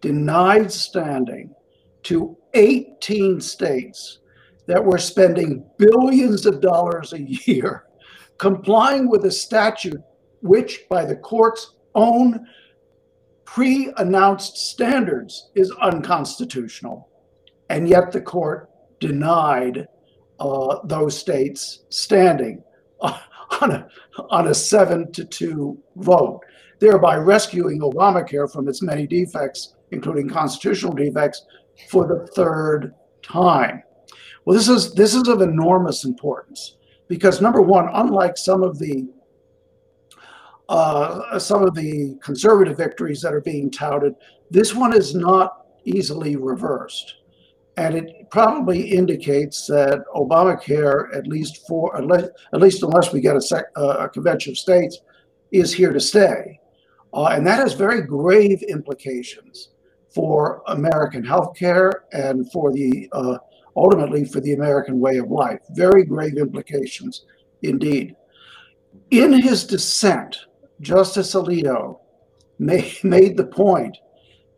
denied 0.00 0.72
standing 0.72 1.54
to 2.02 2.36
18 2.54 3.40
states 3.40 4.18
that 4.66 4.84
were 4.84 4.98
spending 4.98 5.64
billions 5.78 6.44
of 6.44 6.60
dollars 6.60 7.12
a 7.12 7.22
year 7.22 7.84
complying 8.38 9.08
with 9.08 9.26
a 9.26 9.30
statute 9.30 10.02
which, 10.40 10.80
by 10.90 11.04
the 11.04 11.14
court's 11.14 11.76
own 11.94 12.44
pre 13.44 13.92
announced 13.98 14.56
standards, 14.56 15.50
is 15.54 15.70
unconstitutional. 15.80 17.08
And 17.70 17.88
yet 17.88 18.10
the 18.10 18.20
court 18.20 18.70
denied 18.98 19.86
uh, 20.40 20.78
those 20.82 21.16
states 21.16 21.84
standing 21.88 22.64
on 23.60 23.70
a, 23.70 23.88
on 24.30 24.48
a 24.48 24.54
seven 24.54 25.12
to 25.12 25.24
two 25.24 25.78
vote, 25.96 26.40
thereby 26.78 27.16
rescuing 27.16 27.80
Obamacare 27.80 28.50
from 28.50 28.68
its 28.68 28.82
many 28.82 29.06
defects, 29.06 29.74
including 29.90 30.28
constitutional 30.28 30.92
defects, 30.92 31.44
for 31.88 32.06
the 32.06 32.26
third 32.28 32.94
time. 33.22 33.82
Well, 34.44 34.56
this 34.56 34.68
is 34.68 34.94
this 34.94 35.14
is 35.14 35.28
of 35.28 35.40
enormous 35.40 36.04
importance 36.04 36.76
because 37.08 37.40
number 37.40 37.62
one, 37.62 37.88
unlike 37.92 38.36
some 38.36 38.62
of 38.62 38.78
the 38.78 39.08
uh, 40.68 41.38
some 41.38 41.62
of 41.62 41.74
the 41.74 42.18
conservative 42.22 42.76
victories 42.76 43.20
that 43.20 43.34
are 43.34 43.40
being 43.40 43.70
touted, 43.70 44.14
this 44.50 44.74
one 44.74 44.96
is 44.96 45.14
not 45.14 45.66
easily 45.84 46.36
reversed. 46.36 47.16
And 47.76 47.94
it 47.94 48.30
probably 48.30 48.82
indicates 48.82 49.66
that 49.66 50.04
Obamacare, 50.14 51.16
at 51.16 51.26
least 51.26 51.66
for 51.66 51.96
at 51.96 52.60
least 52.60 52.82
unless 52.82 53.12
we 53.12 53.20
get 53.20 53.36
a, 53.36 53.40
sec, 53.40 53.64
uh, 53.76 53.96
a 54.00 54.08
convention 54.08 54.52
of 54.52 54.58
states, 54.58 54.98
is 55.52 55.72
here 55.72 55.92
to 55.92 56.00
stay, 56.00 56.60
uh, 57.14 57.26
and 57.26 57.46
that 57.46 57.58
has 57.58 57.72
very 57.72 58.02
grave 58.02 58.62
implications 58.64 59.70
for 60.14 60.62
American 60.66 61.22
healthcare 61.22 61.92
and 62.12 62.50
for 62.52 62.72
the 62.72 63.08
uh, 63.12 63.38
ultimately 63.76 64.24
for 64.24 64.40
the 64.40 64.52
American 64.52 65.00
way 65.00 65.16
of 65.16 65.30
life. 65.30 65.60
Very 65.70 66.04
grave 66.04 66.36
implications 66.36 67.24
indeed. 67.62 68.16
In 69.10 69.32
his 69.32 69.64
dissent, 69.64 70.46
Justice 70.80 71.34
Alito 71.34 72.00
made 72.58 73.36
the 73.36 73.48
point 73.50 73.96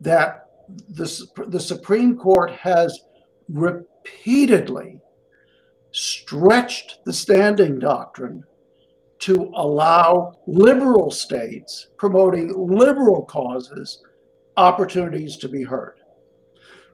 that 0.01 0.44
the, 0.89 1.45
the 1.47 1.59
Supreme 1.59 2.17
Court 2.17 2.51
has 2.51 3.01
repeatedly 3.49 4.99
stretched 5.91 6.99
the 7.05 7.13
standing 7.13 7.79
doctrine 7.79 8.43
to 9.19 9.51
allow 9.55 10.33
liberal 10.45 11.09
states 11.09 11.87
promoting 11.97 12.53
liberal 12.55 13.23
causes 13.23 14.03
opportunities 14.57 15.37
to 15.37 15.47
be 15.47 15.63
heard. 15.63 15.95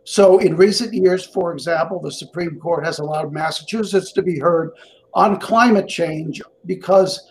So, 0.04 0.40
in 0.40 0.56
recent 0.56 0.94
years, 0.94 1.26
for 1.26 1.54
example, 1.54 2.00
the 2.00 2.12
Supreme 2.12 2.60
Court 2.60 2.86
has 2.86 3.00
allowed 3.00 3.34
Massachusetts 3.34 4.12
to 4.14 4.22
be 4.22 4.40
heard 4.40 4.72
on 5.14 5.40
climate 5.40 5.88
change 5.88 6.42
because 6.66 7.28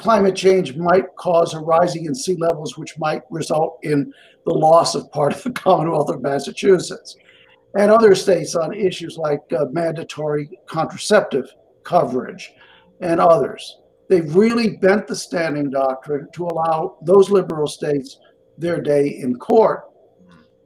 climate 0.00 0.34
change 0.34 0.76
might 0.76 1.14
cause 1.16 1.52
a 1.54 1.60
rising 1.60 2.06
in 2.06 2.14
sea 2.14 2.36
levels, 2.36 2.78
which 2.78 2.98
might 2.98 3.22
result 3.30 3.78
in 3.82 4.12
the 4.46 4.52
loss 4.52 4.94
of 4.94 5.10
part 5.12 5.34
of 5.34 5.42
the 5.42 5.50
Commonwealth 5.66 6.08
of 6.08 6.22
Massachusetts. 6.22 7.16
And 7.78 7.90
other 7.90 8.14
states 8.14 8.56
on 8.56 8.74
issues 8.74 9.16
like 9.16 9.40
uh, 9.56 9.66
mandatory 9.70 10.58
contraceptive 10.66 11.54
coverage 11.84 12.52
and 13.00 13.20
others. 13.20 13.78
They've 14.08 14.34
really 14.34 14.76
bent 14.76 15.06
the 15.06 15.14
standing 15.14 15.70
doctrine 15.70 16.28
to 16.32 16.46
allow 16.46 16.96
those 17.02 17.30
liberal 17.30 17.68
states 17.68 18.18
their 18.58 18.80
day 18.80 19.20
in 19.20 19.36
court. 19.36 19.84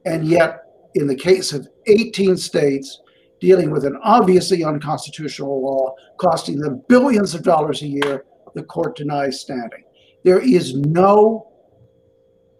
And 0.06 0.26
yet, 0.26 0.62
in 0.94 1.06
the 1.06 1.14
case 1.14 1.52
of 1.52 1.68
18 1.86 2.36
states 2.36 3.00
dealing 3.40 3.70
with 3.70 3.84
an 3.84 3.98
obviously 4.02 4.64
unconstitutional 4.64 5.60
law 5.60 5.94
costing 6.18 6.58
them 6.58 6.82
billions 6.88 7.34
of 7.34 7.42
dollars 7.42 7.82
a 7.82 7.86
year, 7.86 8.24
the 8.54 8.62
court 8.62 8.96
denies 8.96 9.40
standing. 9.40 9.84
There 10.24 10.40
is 10.40 10.74
no 10.74 11.52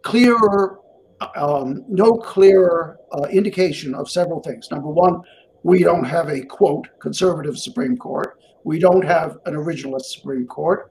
clearer, 0.03 0.81
um, 1.37 1.85
no 1.89 2.13
clearer 2.13 2.99
uh, 3.13 3.25
indication 3.25 3.95
of 3.95 4.11
several 4.11 4.41
things. 4.41 4.71
Number 4.71 4.91
one, 4.91 5.23
we 5.63 5.83
don't 5.83 6.05
have 6.05 6.29
a 6.29 6.43
quote 6.43 6.87
conservative 7.01 7.59
Supreme 7.59 7.97
Court. 7.97 8.39
We 8.65 8.79
don't 8.79 9.05
have 9.05 9.39
an 9.47 9.55
originalist 9.55 10.07
Supreme 10.07 10.47
Court. 10.47 10.91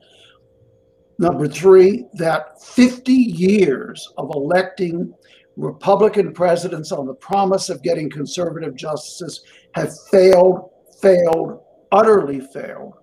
Number 1.19 1.47
three, 1.47 2.05
that 2.13 2.61
50 2.63 3.13
years 3.13 4.11
of 4.17 4.31
electing 4.33 5.13
Republican 5.55 6.33
presidents 6.33 6.91
on 6.91 7.05
the 7.05 7.13
promise 7.13 7.69
of 7.69 7.83
getting 7.83 8.09
conservative 8.09 8.75
justices 8.75 9.43
have 9.73 9.91
failed, 10.09 10.71
failed, 11.01 11.61
utterly 11.91 12.39
failed. 12.39 12.93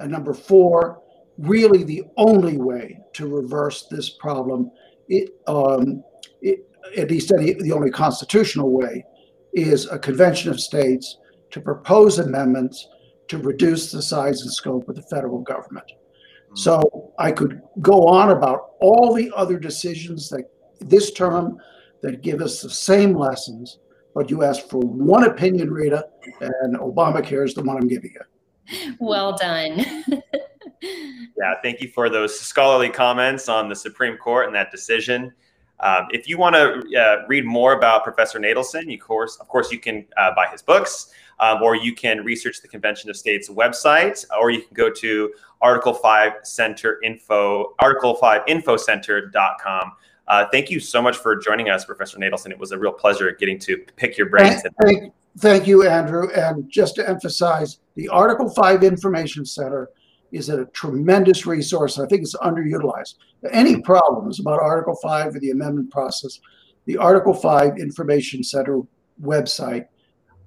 And 0.00 0.10
number 0.10 0.34
four, 0.34 1.01
really 1.38 1.82
the 1.82 2.04
only 2.16 2.58
way 2.58 2.98
to 3.14 3.26
reverse 3.26 3.86
this 3.90 4.10
problem, 4.10 4.70
it, 5.08 5.30
um, 5.46 6.02
it, 6.40 6.68
at 6.96 7.10
least 7.10 7.32
any, 7.32 7.52
the 7.54 7.72
only 7.72 7.90
constitutional 7.90 8.70
way, 8.70 9.04
is 9.52 9.86
a 9.86 9.98
convention 9.98 10.50
of 10.50 10.60
states 10.60 11.18
to 11.50 11.60
propose 11.60 12.18
amendments 12.18 12.88
to 13.28 13.38
reduce 13.38 13.92
the 13.92 14.02
size 14.02 14.42
and 14.42 14.52
scope 14.52 14.88
of 14.88 14.96
the 14.96 15.02
federal 15.02 15.40
government. 15.40 15.86
Mm-hmm. 15.86 16.56
So 16.56 17.12
I 17.18 17.32
could 17.32 17.62
go 17.80 18.06
on 18.06 18.30
about 18.30 18.72
all 18.80 19.14
the 19.14 19.30
other 19.34 19.58
decisions 19.58 20.28
that 20.30 20.50
this 20.80 21.12
term 21.12 21.58
that 22.02 22.22
give 22.22 22.40
us 22.40 22.60
the 22.60 22.70
same 22.70 23.14
lessons, 23.14 23.78
but 24.14 24.30
you 24.30 24.42
asked 24.42 24.68
for 24.68 24.80
one 24.80 25.24
opinion, 25.24 25.70
Rita, 25.70 26.06
and 26.40 26.76
Obamacare 26.76 27.44
is 27.44 27.54
the 27.54 27.62
one 27.62 27.76
I'm 27.76 27.88
giving 27.88 28.12
you. 28.12 28.94
Well 28.98 29.36
done. 29.36 30.04
yeah, 30.82 31.54
thank 31.62 31.80
you 31.80 31.88
for 31.88 32.08
those 32.08 32.38
scholarly 32.38 32.90
comments 32.90 33.48
on 33.48 33.68
the 33.68 33.76
Supreme 33.76 34.16
Court 34.16 34.46
and 34.46 34.54
that 34.54 34.70
decision. 34.70 35.32
Um, 35.80 36.06
if 36.10 36.28
you 36.28 36.38
want 36.38 36.54
to 36.54 37.00
uh, 37.00 37.24
read 37.28 37.44
more 37.44 37.72
about 37.72 38.04
Professor 38.04 38.38
Natelson, 38.38 38.88
you 38.90 38.98
course, 38.98 39.36
of 39.38 39.48
course, 39.48 39.72
you 39.72 39.80
can 39.80 40.06
uh, 40.16 40.32
buy 40.34 40.46
his 40.50 40.62
books, 40.62 41.12
um, 41.40 41.62
or 41.62 41.74
you 41.74 41.94
can 41.94 42.24
research 42.24 42.62
the 42.62 42.68
Convention 42.68 43.10
of 43.10 43.16
States 43.16 43.48
website, 43.48 44.24
or 44.40 44.50
you 44.50 44.62
can 44.62 44.74
go 44.74 44.90
to 44.90 45.32
Article 45.60 45.94
5 45.94 46.32
Center 46.44 47.02
Info, 47.02 47.74
Article5infocenter.com 47.80 49.92
uh, 50.28 50.46
thank 50.52 50.70
you 50.70 50.80
so 50.80 51.02
much 51.02 51.18
for 51.18 51.36
joining 51.36 51.68
us, 51.68 51.84
Professor 51.84 52.18
Natelson. 52.18 52.50
It 52.50 52.58
was 52.58 52.72
a 52.72 52.78
real 52.78 52.92
pleasure 52.92 53.30
getting 53.32 53.58
to 53.60 53.78
pick 53.96 54.16
your 54.16 54.28
brain 54.28 54.52
thank, 54.52 54.74
thank, 54.82 55.12
thank, 55.38 55.66
you, 55.66 55.86
Andrew. 55.86 56.30
And 56.30 56.70
just 56.70 56.94
to 56.96 57.08
emphasize, 57.08 57.78
the 57.96 58.08
Article 58.08 58.48
5 58.48 58.84
Information 58.84 59.44
Center 59.44 59.90
is 60.32 60.48
a 60.48 60.64
tremendous 60.66 61.46
resource. 61.46 61.98
I 61.98 62.06
think 62.06 62.22
it's 62.22 62.36
underutilized. 62.36 63.14
Any 63.50 63.80
problems 63.80 64.40
about 64.40 64.60
Article 64.60 64.96
5 64.96 65.36
or 65.36 65.40
the 65.40 65.50
amendment 65.50 65.90
process, 65.90 66.40
the 66.86 66.96
Article 66.96 67.34
5 67.34 67.78
Information 67.78 68.42
Center 68.42 68.80
website 69.22 69.86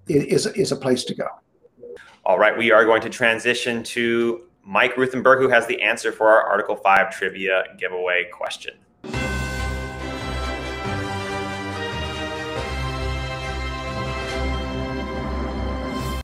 is, 0.08 0.48
is 0.48 0.72
a 0.72 0.76
place 0.76 1.04
to 1.06 1.16
go. 1.16 1.28
All 2.26 2.40
right, 2.40 2.58
we 2.58 2.72
are 2.72 2.86
going 2.86 3.02
to 3.04 3.10
transition 3.10 3.84
to 3.84 4.42
Mike 4.64 4.96
Ruthenberg, 4.96 5.40
who 5.40 5.50
has 5.50 5.68
the 5.68 5.80
answer 5.82 6.12
for 6.12 6.28
our 6.28 6.42
Article 6.42 6.76
5 6.76 7.16
trivia 7.16 7.64
giveaway 7.78 8.26
question. 8.34 8.74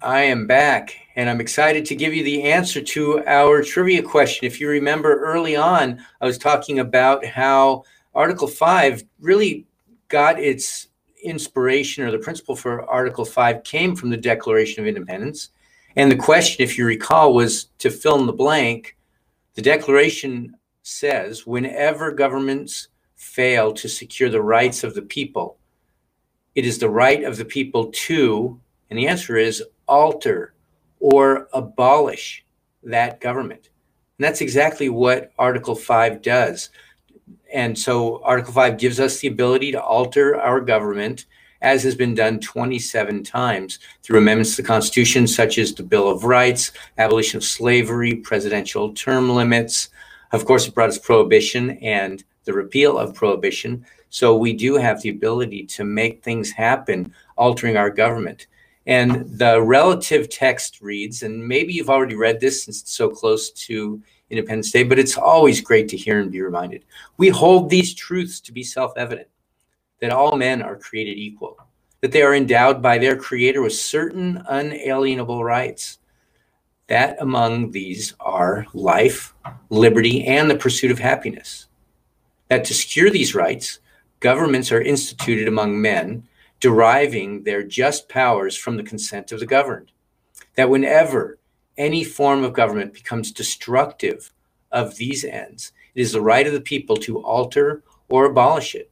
I 0.03 0.21
am 0.21 0.47
back 0.47 0.95
and 1.15 1.29
I'm 1.29 1.39
excited 1.39 1.85
to 1.85 1.95
give 1.95 2.11
you 2.11 2.23
the 2.23 2.43
answer 2.43 2.81
to 2.81 3.23
our 3.27 3.61
trivia 3.61 4.01
question. 4.01 4.47
If 4.47 4.59
you 4.59 4.67
remember 4.67 5.19
early 5.19 5.55
on, 5.55 6.03
I 6.19 6.25
was 6.25 6.39
talking 6.39 6.79
about 6.79 7.23
how 7.23 7.83
Article 8.15 8.47
5 8.47 9.03
really 9.19 9.67
got 10.07 10.39
its 10.39 10.87
inspiration 11.23 12.03
or 12.03 12.09
the 12.09 12.17
principle 12.17 12.55
for 12.55 12.89
Article 12.89 13.25
5 13.25 13.63
came 13.63 13.95
from 13.95 14.09
the 14.09 14.17
Declaration 14.17 14.81
of 14.81 14.87
Independence. 14.87 15.49
And 15.95 16.11
the 16.11 16.15
question, 16.15 16.63
if 16.63 16.79
you 16.79 16.85
recall, 16.85 17.35
was 17.35 17.65
to 17.77 17.91
fill 17.91 18.19
in 18.19 18.25
the 18.25 18.33
blank. 18.33 18.97
The 19.53 19.61
Declaration 19.61 20.55
says 20.81 21.45
whenever 21.45 22.11
governments 22.11 22.87
fail 23.17 23.71
to 23.73 23.87
secure 23.87 24.29
the 24.31 24.41
rights 24.41 24.83
of 24.83 24.95
the 24.95 25.03
people, 25.03 25.57
it 26.55 26.65
is 26.65 26.79
the 26.79 26.89
right 26.89 27.23
of 27.23 27.37
the 27.37 27.45
people 27.45 27.91
to, 27.91 28.59
and 28.89 28.97
the 28.97 29.07
answer 29.07 29.37
is 29.37 29.63
alter 29.91 30.53
or 31.01 31.49
abolish 31.53 32.45
that 32.81 33.19
government. 33.19 33.69
And 34.17 34.25
that's 34.25 34.41
exactly 34.41 34.87
what 34.87 35.33
Article 35.37 35.75
5 35.75 36.21
does. 36.21 36.69
And 37.53 37.77
so 37.77 38.23
Article 38.23 38.53
5 38.53 38.77
gives 38.77 38.99
us 38.99 39.19
the 39.19 39.27
ability 39.27 39.73
to 39.73 39.81
alter 39.81 40.39
our 40.39 40.61
government, 40.61 41.25
as 41.61 41.83
has 41.83 41.95
been 41.95 42.15
done 42.15 42.39
27 42.39 43.23
times 43.23 43.79
through 44.01 44.19
amendments 44.19 44.55
to 44.55 44.61
the 44.61 44.67
Constitution, 44.67 45.27
such 45.27 45.57
as 45.57 45.73
the 45.73 45.83
Bill 45.83 46.09
of 46.09 46.23
Rights, 46.23 46.71
abolition 46.97 47.37
of 47.37 47.43
slavery, 47.43 48.15
presidential 48.15 48.93
term 48.93 49.29
limits. 49.29 49.89
Of 50.31 50.45
course, 50.45 50.67
it 50.67 50.73
brought 50.73 50.89
us 50.89 50.97
prohibition 50.97 51.71
and 51.81 52.23
the 52.45 52.53
repeal 52.53 52.97
of 52.97 53.13
prohibition. 53.13 53.85
So 54.09 54.37
we 54.37 54.53
do 54.53 54.75
have 54.75 55.01
the 55.01 55.09
ability 55.09 55.65
to 55.65 55.83
make 55.83 56.23
things 56.23 56.51
happen, 56.51 57.13
altering 57.35 57.75
our 57.75 57.89
government. 57.89 58.47
And 58.87 59.37
the 59.37 59.61
relative 59.61 60.29
text 60.29 60.81
reads, 60.81 61.23
and 61.23 61.47
maybe 61.47 61.73
you've 61.73 61.89
already 61.89 62.15
read 62.15 62.39
this 62.39 62.63
since 62.63 62.81
it's 62.81 62.93
so 62.93 63.09
close 63.09 63.51
to 63.51 64.01
Independence 64.29 64.71
Day, 64.71 64.83
but 64.83 64.97
it's 64.97 65.17
always 65.17 65.61
great 65.61 65.87
to 65.89 65.97
hear 65.97 66.19
and 66.19 66.31
be 66.31 66.41
reminded. 66.41 66.85
We 67.17 67.29
hold 67.29 67.69
these 67.69 67.93
truths 67.93 68.39
to 68.41 68.51
be 68.51 68.63
self 68.63 68.93
evident 68.97 69.27
that 69.99 70.11
all 70.11 70.35
men 70.35 70.61
are 70.63 70.75
created 70.75 71.17
equal, 71.17 71.57
that 71.99 72.11
they 72.11 72.23
are 72.23 72.33
endowed 72.33 72.81
by 72.81 72.97
their 72.97 73.15
Creator 73.15 73.61
with 73.61 73.73
certain 73.73 74.41
unalienable 74.47 75.43
rights. 75.43 75.99
That 76.87 77.21
among 77.21 77.71
these 77.71 78.15
are 78.19 78.65
life, 78.73 79.33
liberty, 79.69 80.25
and 80.25 80.49
the 80.49 80.57
pursuit 80.57 80.91
of 80.91 80.99
happiness. 80.99 81.67
That 82.49 82.65
to 82.65 82.73
secure 82.73 83.09
these 83.09 83.35
rights, 83.35 83.79
governments 84.19 84.71
are 84.71 84.81
instituted 84.81 85.47
among 85.47 85.79
men 85.79 86.27
deriving 86.61 87.43
their 87.43 87.63
just 87.63 88.07
powers 88.07 88.55
from 88.55 88.77
the 88.77 88.83
consent 88.83 89.33
of 89.33 89.41
the 89.41 89.45
governed. 89.45 89.91
That 90.55 90.69
whenever 90.69 91.39
any 91.77 92.03
form 92.03 92.43
of 92.43 92.53
government 92.53 92.93
becomes 92.93 93.31
destructive 93.31 94.31
of 94.71 94.95
these 94.95 95.25
ends, 95.25 95.73
it 95.93 96.01
is 96.01 96.13
the 96.13 96.21
right 96.21 96.47
of 96.47 96.53
the 96.53 96.61
people 96.61 96.95
to 96.97 97.21
alter 97.21 97.83
or 98.07 98.25
abolish 98.25 98.75
it 98.75 98.89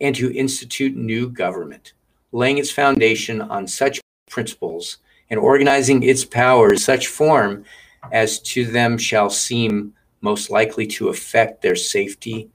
and 0.00 0.16
to 0.16 0.34
institute 0.34 0.96
new 0.96 1.28
government, 1.28 1.92
laying 2.32 2.58
its 2.58 2.70
foundation 2.70 3.42
on 3.42 3.68
such 3.68 4.00
principles 4.28 4.98
and 5.28 5.38
organizing 5.38 6.02
its 6.02 6.24
power 6.24 6.72
in 6.72 6.78
such 6.78 7.06
form 7.06 7.64
as 8.12 8.40
to 8.40 8.64
them 8.64 8.96
shall 8.96 9.28
seem 9.28 9.92
most 10.22 10.50
likely 10.50 10.86
to 10.86 11.08
affect 11.08 11.60
their 11.60 11.76
safety 11.76 12.48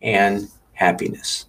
and 0.00 0.48
happiness. 0.72 1.46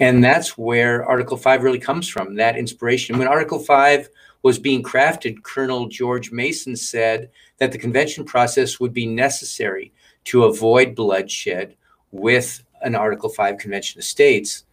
And 0.00 0.22
that's 0.22 0.56
where 0.56 1.04
Article 1.04 1.36
5 1.36 1.62
really 1.62 1.78
comes 1.78 2.08
from, 2.08 2.36
that 2.36 2.56
inspiration. 2.56 3.18
When 3.18 3.26
Article 3.26 3.58
5 3.58 4.08
was 4.42 4.58
being 4.58 4.82
crafted, 4.82 5.42
Colonel 5.42 5.88
George 5.88 6.30
Mason 6.30 6.76
said 6.76 7.30
that 7.58 7.72
the 7.72 7.78
convention 7.78 8.24
process 8.24 8.78
would 8.78 8.92
be 8.92 9.06
necessary 9.06 9.92
to 10.24 10.44
avoid 10.44 10.94
bloodshed 10.94 11.74
with 12.12 12.62
an 12.82 12.94
Article 12.94 13.28
5 13.28 13.58
Convention 13.58 13.98
of 13.98 14.04
States. 14.04 14.64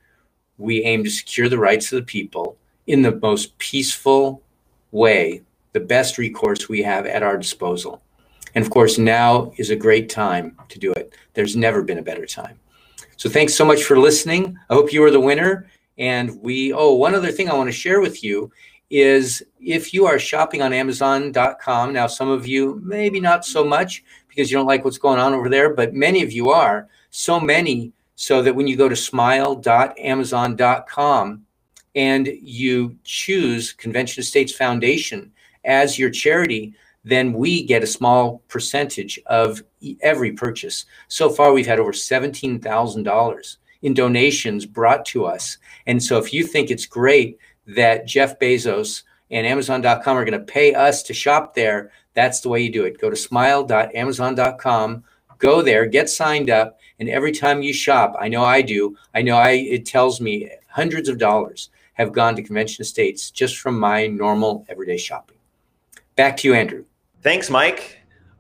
We 0.58 0.84
aim 0.84 1.04
to 1.04 1.10
secure 1.10 1.50
the 1.50 1.58
rights 1.58 1.92
of 1.92 2.00
the 2.00 2.06
people 2.06 2.58
in 2.86 3.02
the 3.02 3.16
most 3.16 3.58
peaceful 3.58 4.44
way, 4.92 5.42
the 5.74 5.80
best 5.80 6.18
recourse 6.20 6.70
we 6.70 6.84
have 6.84 7.08
at 7.08 7.24
our 7.24 7.38
disposal. 7.38 8.02
And 8.54 8.64
of 8.64 8.72
course, 8.72 8.98
now 8.98 9.52
is 9.58 9.72
a 9.72 9.76
great 9.76 10.08
time 10.08 10.56
to 10.70 10.80
do 10.80 10.94
it. 10.94 11.14
There's 11.34 11.56
never 11.56 11.82
been 11.82 11.98
a 11.98 12.04
better 12.04 12.26
time. 12.26 12.60
So 13.18 13.30
thanks 13.30 13.54
so 13.54 13.64
much 13.64 13.84
for 13.84 13.98
listening. 13.98 14.58
I 14.70 14.74
hope 14.74 14.92
you 14.92 15.04
are 15.04 15.12
the 15.12 15.20
winner. 15.20 15.68
And 15.98 16.42
we, 16.42 16.74
oh, 16.74 16.94
one 16.94 17.16
other 17.16 17.32
thing 17.32 17.50
I 17.50 17.54
want 17.54 17.70
to 17.70 17.74
share 17.74 18.02
with 18.02 18.24
you 18.24 18.52
is 18.90 19.44
if 19.60 19.94
you 19.94 20.06
are 20.06 20.20
shopping 20.20 20.62
on 20.62 20.74
Amazon.com, 20.74 21.94
now 21.94 22.08
some 22.08 22.30
of 22.30 22.46
you 22.46 22.82
maybe 22.84 23.20
not 23.20 23.46
so 23.46 23.64
much 23.64 24.04
because 24.28 24.52
you 24.52 24.58
don't 24.58 24.68
like 24.68 24.84
what's 24.84 24.98
going 24.98 25.20
on 25.20 25.34
over 25.34 25.50
there, 25.50 25.74
but 25.74 25.94
many 25.94 26.22
of 26.22 26.32
you 26.32 26.50
are, 26.50 26.88
so 27.10 27.40
many, 27.40 27.94
so 28.16 28.42
that 28.42 28.56
when 28.56 28.68
you 28.68 28.76
go 28.76 28.90
to 28.90 28.96
smile.amazon.com 28.96 31.46
and 31.96 32.28
you 32.42 32.98
choose 33.04 33.74
Convention 33.74 34.22
of 34.22 34.26
States 34.26 34.54
Foundation 34.54 35.32
as 35.64 35.98
your 35.98 36.10
charity, 36.10 36.74
then 37.06 37.34
we 37.34 37.64
get 37.64 37.84
a 37.84 37.88
small 37.88 38.40
percentage 38.48 39.20
of 39.28 39.64
every 40.02 40.32
purchase. 40.32 40.86
So 41.08 41.30
far, 41.30 41.54
we've 41.54 41.68
had 41.68 41.80
over 41.80 41.92
$17,000 41.92 43.58
in 43.84 43.94
donations 43.94 44.66
brought 44.66 45.06
to 45.06 45.26
us. 45.26 45.60
And 45.86 46.02
so 46.02 46.18
if 46.18 46.34
you 46.34 46.44
think 46.44 46.72
it's 46.72 46.88
great 46.88 47.38
that 47.68 48.08
Jeff 48.08 48.40
Bezos 48.40 49.04
and 49.30 49.46
Amazon.com 49.46 50.18
are 50.18 50.26
going 50.26 50.40
to 50.40 50.52
pay 50.52 50.74
us 50.74 51.04
to 51.04 51.14
shop 51.14 51.54
there, 51.54 51.92
that's 52.16 52.40
the 52.40 52.50
way 52.50 52.62
you 52.62 52.72
do 52.72 52.86
it. 52.86 53.00
Go 53.00 53.12
to 53.12 53.16
smile.amazon.com, 53.16 55.04
go 55.38 55.62
there, 55.62 55.86
get 55.86 56.10
signed 56.10 56.50
up, 56.50 56.80
and 57.00 57.08
every 57.08 57.32
time 57.32 57.62
you 57.62 57.74
shop, 57.74 58.16
I 58.20 58.30
know 58.30 58.44
I 58.44 58.64
do, 58.64 58.98
I 59.14 59.22
know 59.22 59.38
I 59.38 59.52
it 59.52 59.86
tells 59.86 60.20
me 60.20 60.50
hundreds 60.70 61.08
of 61.08 61.20
dollars 61.20 61.70
have 61.94 62.14
gone 62.14 62.36
to 62.36 62.42
Convention 62.42 62.82
of 62.82 62.88
States 62.88 63.30
just 63.30 63.60
from 63.60 63.80
my 63.80 64.08
normal 64.08 64.66
everyday 64.70 64.98
shopping. 64.98 65.38
Back 66.16 66.38
to 66.38 66.48
you, 66.48 66.56
Andrew. 66.56 66.86
Thanks, 67.26 67.50
Mike. 67.50 67.98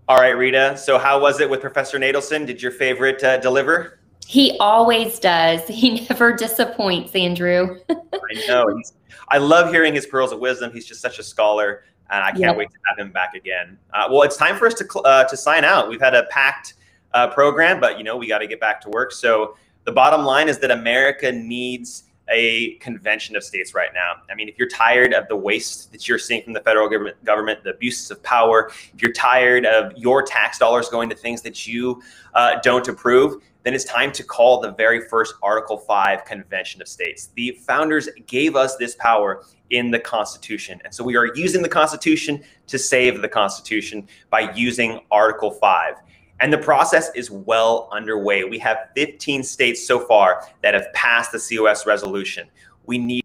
All 0.07 0.17
right, 0.17 0.37
Rita. 0.37 0.77
So, 0.77 0.99
how 0.99 1.19
was 1.19 1.39
it 1.39 1.49
with 1.49 1.59
Professor 1.59 1.97
Natelson? 1.97 2.45
Did 2.45 2.61
your 2.61 2.71
favorite 2.71 3.23
uh, 3.23 3.37
deliver? 3.37 3.97
He 4.27 4.55
always 4.59 5.17
does. 5.17 5.67
He 5.67 6.01
never 6.07 6.33
disappoints, 6.33 7.15
Andrew. 7.15 7.79
I 7.89 8.47
know. 8.47 8.77
He's, 8.77 8.93
I 9.29 9.39
love 9.39 9.71
hearing 9.71 9.95
his 9.95 10.05
pearls 10.05 10.31
of 10.31 10.39
wisdom. 10.39 10.71
He's 10.71 10.85
just 10.85 11.01
such 11.01 11.17
a 11.17 11.23
scholar, 11.23 11.83
and 12.11 12.23
I 12.23 12.29
can't 12.29 12.41
yep. 12.41 12.57
wait 12.57 12.69
to 12.69 12.77
have 12.87 13.03
him 13.03 13.11
back 13.11 13.33
again. 13.33 13.79
Uh, 13.91 14.05
well, 14.11 14.21
it's 14.21 14.37
time 14.37 14.55
for 14.55 14.67
us 14.67 14.75
to 14.75 14.99
uh, 14.99 15.23
to 15.29 15.35
sign 15.35 15.63
out. 15.63 15.89
We've 15.89 15.99
had 15.99 16.13
a 16.13 16.25
packed 16.25 16.75
uh, 17.15 17.29
program, 17.29 17.79
but 17.79 17.97
you 17.97 18.03
know 18.03 18.15
we 18.15 18.27
got 18.27 18.37
to 18.37 18.47
get 18.47 18.59
back 18.59 18.81
to 18.81 18.89
work. 18.89 19.11
So 19.13 19.57
the 19.85 19.93
bottom 19.93 20.23
line 20.23 20.47
is 20.47 20.59
that 20.59 20.69
America 20.69 21.31
needs 21.31 22.03
a 22.29 22.75
convention 22.75 23.35
of 23.35 23.43
states 23.43 23.73
right 23.73 23.91
now. 23.93 24.13
I 24.29 24.35
mean, 24.35 24.49
if 24.49 24.57
you're 24.57 24.67
tired 24.67 25.13
of 25.13 25.27
the 25.27 25.35
waste 25.35 25.91
that 25.91 26.07
you're 26.07 26.19
seeing 26.19 26.43
from 26.43 26.53
the 26.53 26.61
federal 26.61 26.89
government, 26.89 27.23
government 27.23 27.63
the 27.63 27.71
abuses 27.71 28.09
of 28.11 28.21
power, 28.23 28.71
if 28.93 29.01
you're 29.01 29.13
tired 29.13 29.65
of 29.65 29.93
your 29.95 30.23
tax 30.23 30.57
dollars 30.57 30.89
going 30.89 31.09
to 31.09 31.15
things 31.15 31.41
that 31.43 31.67
you 31.67 32.01
uh, 32.33 32.59
don't 32.63 32.87
approve, 32.87 33.41
then 33.63 33.73
it's 33.73 33.83
time 33.83 34.11
to 34.11 34.23
call 34.23 34.61
the 34.61 34.71
very 34.73 35.07
first 35.07 35.33
Article 35.41 35.77
5 35.77 36.23
Convention 36.23 36.81
of 36.81 36.87
States. 36.87 37.29
The 37.35 37.51
founders 37.65 38.07
gave 38.27 38.55
us 38.55 38.75
this 38.75 38.95
power 38.95 39.43
in 39.71 39.89
the 39.89 39.99
Constitution. 39.99 40.79
And 40.85 40.93
so 40.93 41.03
we 41.03 41.15
are 41.15 41.35
using 41.35 41.63
the 41.63 41.69
Constitution 41.69 42.43
to 42.67 42.77
save 42.77 43.21
the 43.23 43.27
Constitution 43.27 44.07
by 44.29 44.51
using 44.53 45.01
Article 45.09 45.49
5. 45.49 45.95
And 46.41 46.51
the 46.51 46.57
process 46.57 47.09
is 47.15 47.31
well 47.31 47.87
underway. 47.91 48.43
We 48.43 48.59
have 48.59 48.89
15 48.95 49.43
states 49.43 49.85
so 49.85 49.99
far 49.99 50.47
that 50.61 50.73
have 50.73 50.91
passed 50.93 51.31
the 51.31 51.39
COS 51.39 51.85
resolution. 51.85 52.47
We 52.85 52.97
need 52.97 53.23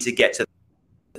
to 0.00 0.12
get 0.12 0.32
to 0.34 0.46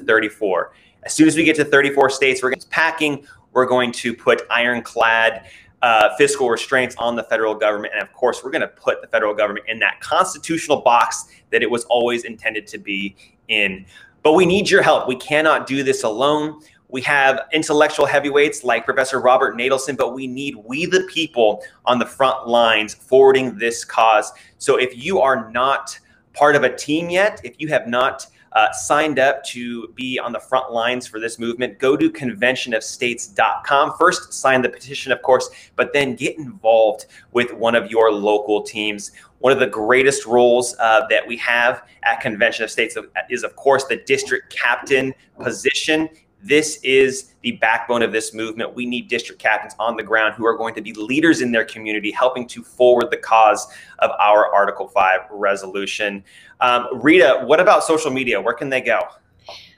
34. 0.06 0.74
As 1.04 1.14
soon 1.14 1.28
as 1.28 1.36
we 1.36 1.44
get 1.44 1.56
to 1.56 1.66
34 1.66 2.10
states, 2.10 2.44
we're 2.44 2.50
going 2.50 2.60
to 2.60 2.68
packing. 2.68 3.26
We're 3.54 3.66
going 3.66 3.92
to 3.94 4.14
put 4.14 4.44
ironclad 4.50 5.46
uh, 5.82 6.16
fiscal 6.16 6.50
restraints 6.50 6.96
on 6.98 7.16
the 7.16 7.24
federal 7.24 7.56
government. 7.56 7.94
And 7.94 8.04
of 8.04 8.14
course, 8.14 8.44
we're 8.44 8.52
going 8.52 8.62
to 8.62 8.68
put 8.68 9.02
the 9.02 9.08
federal 9.08 9.34
government 9.34 9.66
in 9.68 9.80
that 9.80 10.00
constitutional 10.00 10.82
box 10.82 11.28
that 11.50 11.64
it 11.64 11.72
was 11.72 11.86
always 11.86 12.24
intended 12.24 12.68
to 12.68 12.78
be 12.78 13.16
in. 13.48 13.86
But 14.22 14.34
we 14.34 14.46
need 14.46 14.70
your 14.70 14.84
help. 14.84 15.08
We 15.08 15.16
cannot 15.16 15.66
do 15.66 15.82
this 15.84 16.04
alone 16.04 16.62
We 16.92 17.02
have 17.04 17.48
intellectual 17.54 18.06
heavyweights 18.06 18.64
like 18.66 18.84
Professor 18.86 19.20
Robert 19.22 19.56
Natelson, 19.56 19.98
but 19.98 20.14
we 20.14 20.28
need 20.28 20.56
we 20.58 20.86
the 20.86 21.04
people 21.04 21.64
on 21.86 22.00
the 22.00 22.06
front 22.06 22.48
lines 22.48 22.94
forwarding 22.94 23.58
this 23.58 23.86
cause. 23.86 24.32
So 24.58 24.78
if 24.78 25.02
you 25.02 25.20
are 25.22 25.50
not 25.52 25.98
part 26.34 26.56
of 26.56 26.64
a 26.64 26.76
team 26.76 27.10
yet, 27.10 27.40
if 27.46 27.56
you 27.60 27.70
have 27.70 27.88
not 27.88 28.28
uh, 28.54 28.72
signed 28.74 29.20
up 29.20 29.44
to 29.46 29.88
be 29.96 30.20
on 30.20 30.34
the 30.34 30.40
front 30.40 30.72
lines 30.74 31.08
for 31.08 31.20
this 31.20 31.40
movement, 31.40 31.80
go 31.80 31.96
to 31.96 32.12
conventionofstates.com. 32.12 33.94
First, 33.98 34.34
sign 34.34 34.62
the 34.62 34.70
petition, 34.70 35.14
of 35.14 35.22
course, 35.22 35.50
but 35.78 35.94
then 35.94 36.16
get 36.16 36.38
involved 36.38 37.06
with 37.32 37.54
one 37.54 37.76
of 37.76 37.90
your 37.90 38.12
local 38.12 38.62
teams. 38.62 39.12
One 39.40 39.54
of 39.54 39.60
the 39.60 39.68
greatest 39.68 40.26
roles 40.26 40.76
uh, 40.80 41.08
that 41.10 41.26
we 41.26 41.38
have 41.38 41.88
at 42.04 42.20
Convention 42.20 42.66
of 42.66 42.72
States 42.72 42.98
is, 43.30 43.44
of 43.44 43.56
course, 43.56 43.86
the 43.86 43.98
district 44.06 44.54
captain 44.54 45.14
position. 45.40 46.10
This 46.44 46.80
is 46.84 47.34
the 47.42 47.52
backbone 47.54 48.02
of 48.02 48.12
this 48.12 48.34
movement. 48.34 48.74
We 48.74 48.86
need 48.86 49.08
district 49.08 49.42
captains 49.42 49.76
on 49.80 49.96
the 49.96 50.04
ground 50.04 50.36
who 50.36 50.46
are 50.46 50.58
going 50.58 50.74
to 50.76 50.82
be 50.82 50.94
leaders 50.94 51.42
in 51.42 51.52
their 51.52 51.66
community, 51.66 52.12
helping 52.12 52.48
to 52.48 52.64
forward 52.64 53.12
the 53.12 53.18
cause 53.18 53.68
of 54.00 54.12
our 54.20 54.54
Article 54.54 54.88
5 54.88 55.20
resolution. 55.32 56.24
Um, 56.60 56.88
Rita, 57.02 57.42
what 57.46 57.60
about 57.60 57.84
social 57.84 58.12
media? 58.12 58.42
Where 58.42 58.54
can 58.54 58.70
they 58.70 58.82
go? 58.82 59.02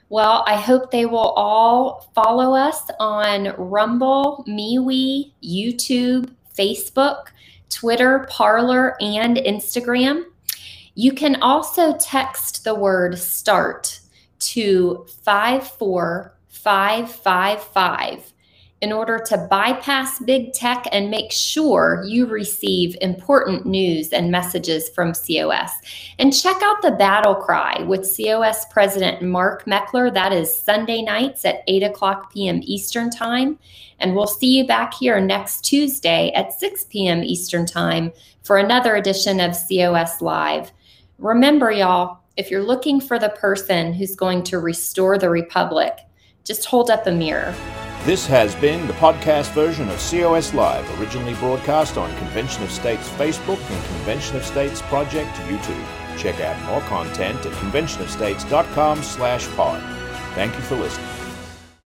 Well, 0.08 0.44
I 0.46 0.56
hope 0.56 0.90
they 0.90 1.06
will 1.06 1.18
all 1.18 2.10
follow 2.14 2.54
us 2.54 2.82
on 3.00 3.54
Rumble, 3.58 4.44
MeWe, 4.46 5.32
YouTube, 5.42 6.30
Facebook, 6.56 7.26
Twitter, 7.68 8.26
Parler, 8.30 8.96
and 9.02 9.38
Instagram. 9.38 10.24
You 10.94 11.12
can 11.12 11.42
also 11.42 11.96
text 11.96 12.64
the 12.64 12.74
word 12.74 13.18
START 13.18 14.00
to 14.38 15.06
54 15.24 16.34
555 16.54 18.32
in 18.84 18.92
order 18.92 19.18
to 19.18 19.46
bypass 19.50 20.18
big 20.18 20.52
tech 20.52 20.86
and 20.92 21.10
make 21.10 21.32
sure 21.32 22.04
you 22.06 22.26
receive 22.26 22.94
important 23.00 23.64
news 23.64 24.10
and 24.10 24.30
messages 24.30 24.90
from 24.90 25.14
COS. 25.14 25.70
And 26.18 26.36
check 26.36 26.60
out 26.62 26.82
the 26.82 26.90
battle 26.90 27.34
cry 27.34 27.82
with 27.84 28.14
COS 28.14 28.66
President 28.66 29.22
Mark 29.22 29.64
Meckler. 29.64 30.12
That 30.12 30.34
is 30.34 30.54
Sunday 30.54 31.00
nights 31.00 31.46
at 31.46 31.62
8 31.66 31.82
o'clock 31.84 32.30
p.m. 32.30 32.60
Eastern 32.62 33.08
Time. 33.08 33.58
And 34.00 34.14
we'll 34.14 34.26
see 34.26 34.58
you 34.58 34.66
back 34.66 34.92
here 34.92 35.18
next 35.18 35.62
Tuesday 35.62 36.30
at 36.32 36.52
6 36.52 36.84
p.m. 36.84 37.22
Eastern 37.22 37.64
Time 37.64 38.12
for 38.42 38.58
another 38.58 38.96
edition 38.96 39.40
of 39.40 39.56
COS 39.66 40.20
Live. 40.20 40.72
Remember, 41.16 41.70
y'all, 41.70 42.18
if 42.36 42.50
you're 42.50 42.62
looking 42.62 43.00
for 43.00 43.18
the 43.18 43.30
person 43.30 43.94
who's 43.94 44.14
going 44.14 44.42
to 44.42 44.58
restore 44.58 45.16
the 45.16 45.30
Republic, 45.30 46.00
just 46.44 46.66
hold 46.66 46.90
up 46.90 47.06
a 47.06 47.12
mirror. 47.12 47.54
This 48.04 48.26
has 48.26 48.54
been 48.56 48.86
the 48.86 48.92
podcast 48.94 49.52
version 49.52 49.88
of 49.88 49.98
COS 49.98 50.52
Live, 50.52 51.00
originally 51.00 51.34
broadcast 51.34 51.96
on 51.96 52.14
Convention 52.18 52.62
of 52.62 52.70
States 52.70 53.08
Facebook 53.10 53.58
and 53.70 53.84
Convention 53.86 54.36
of 54.36 54.44
States 54.44 54.82
Project 54.82 55.34
YouTube. 55.48 55.86
Check 56.18 56.40
out 56.40 56.62
more 56.66 56.82
content 56.82 57.38
at 57.46 57.52
conventionofstates.com 57.52 59.02
slash 59.02 59.48
pod. 59.56 59.82
Thank 60.34 60.54
you 60.54 60.60
for 60.60 60.76
listening. 60.76 61.13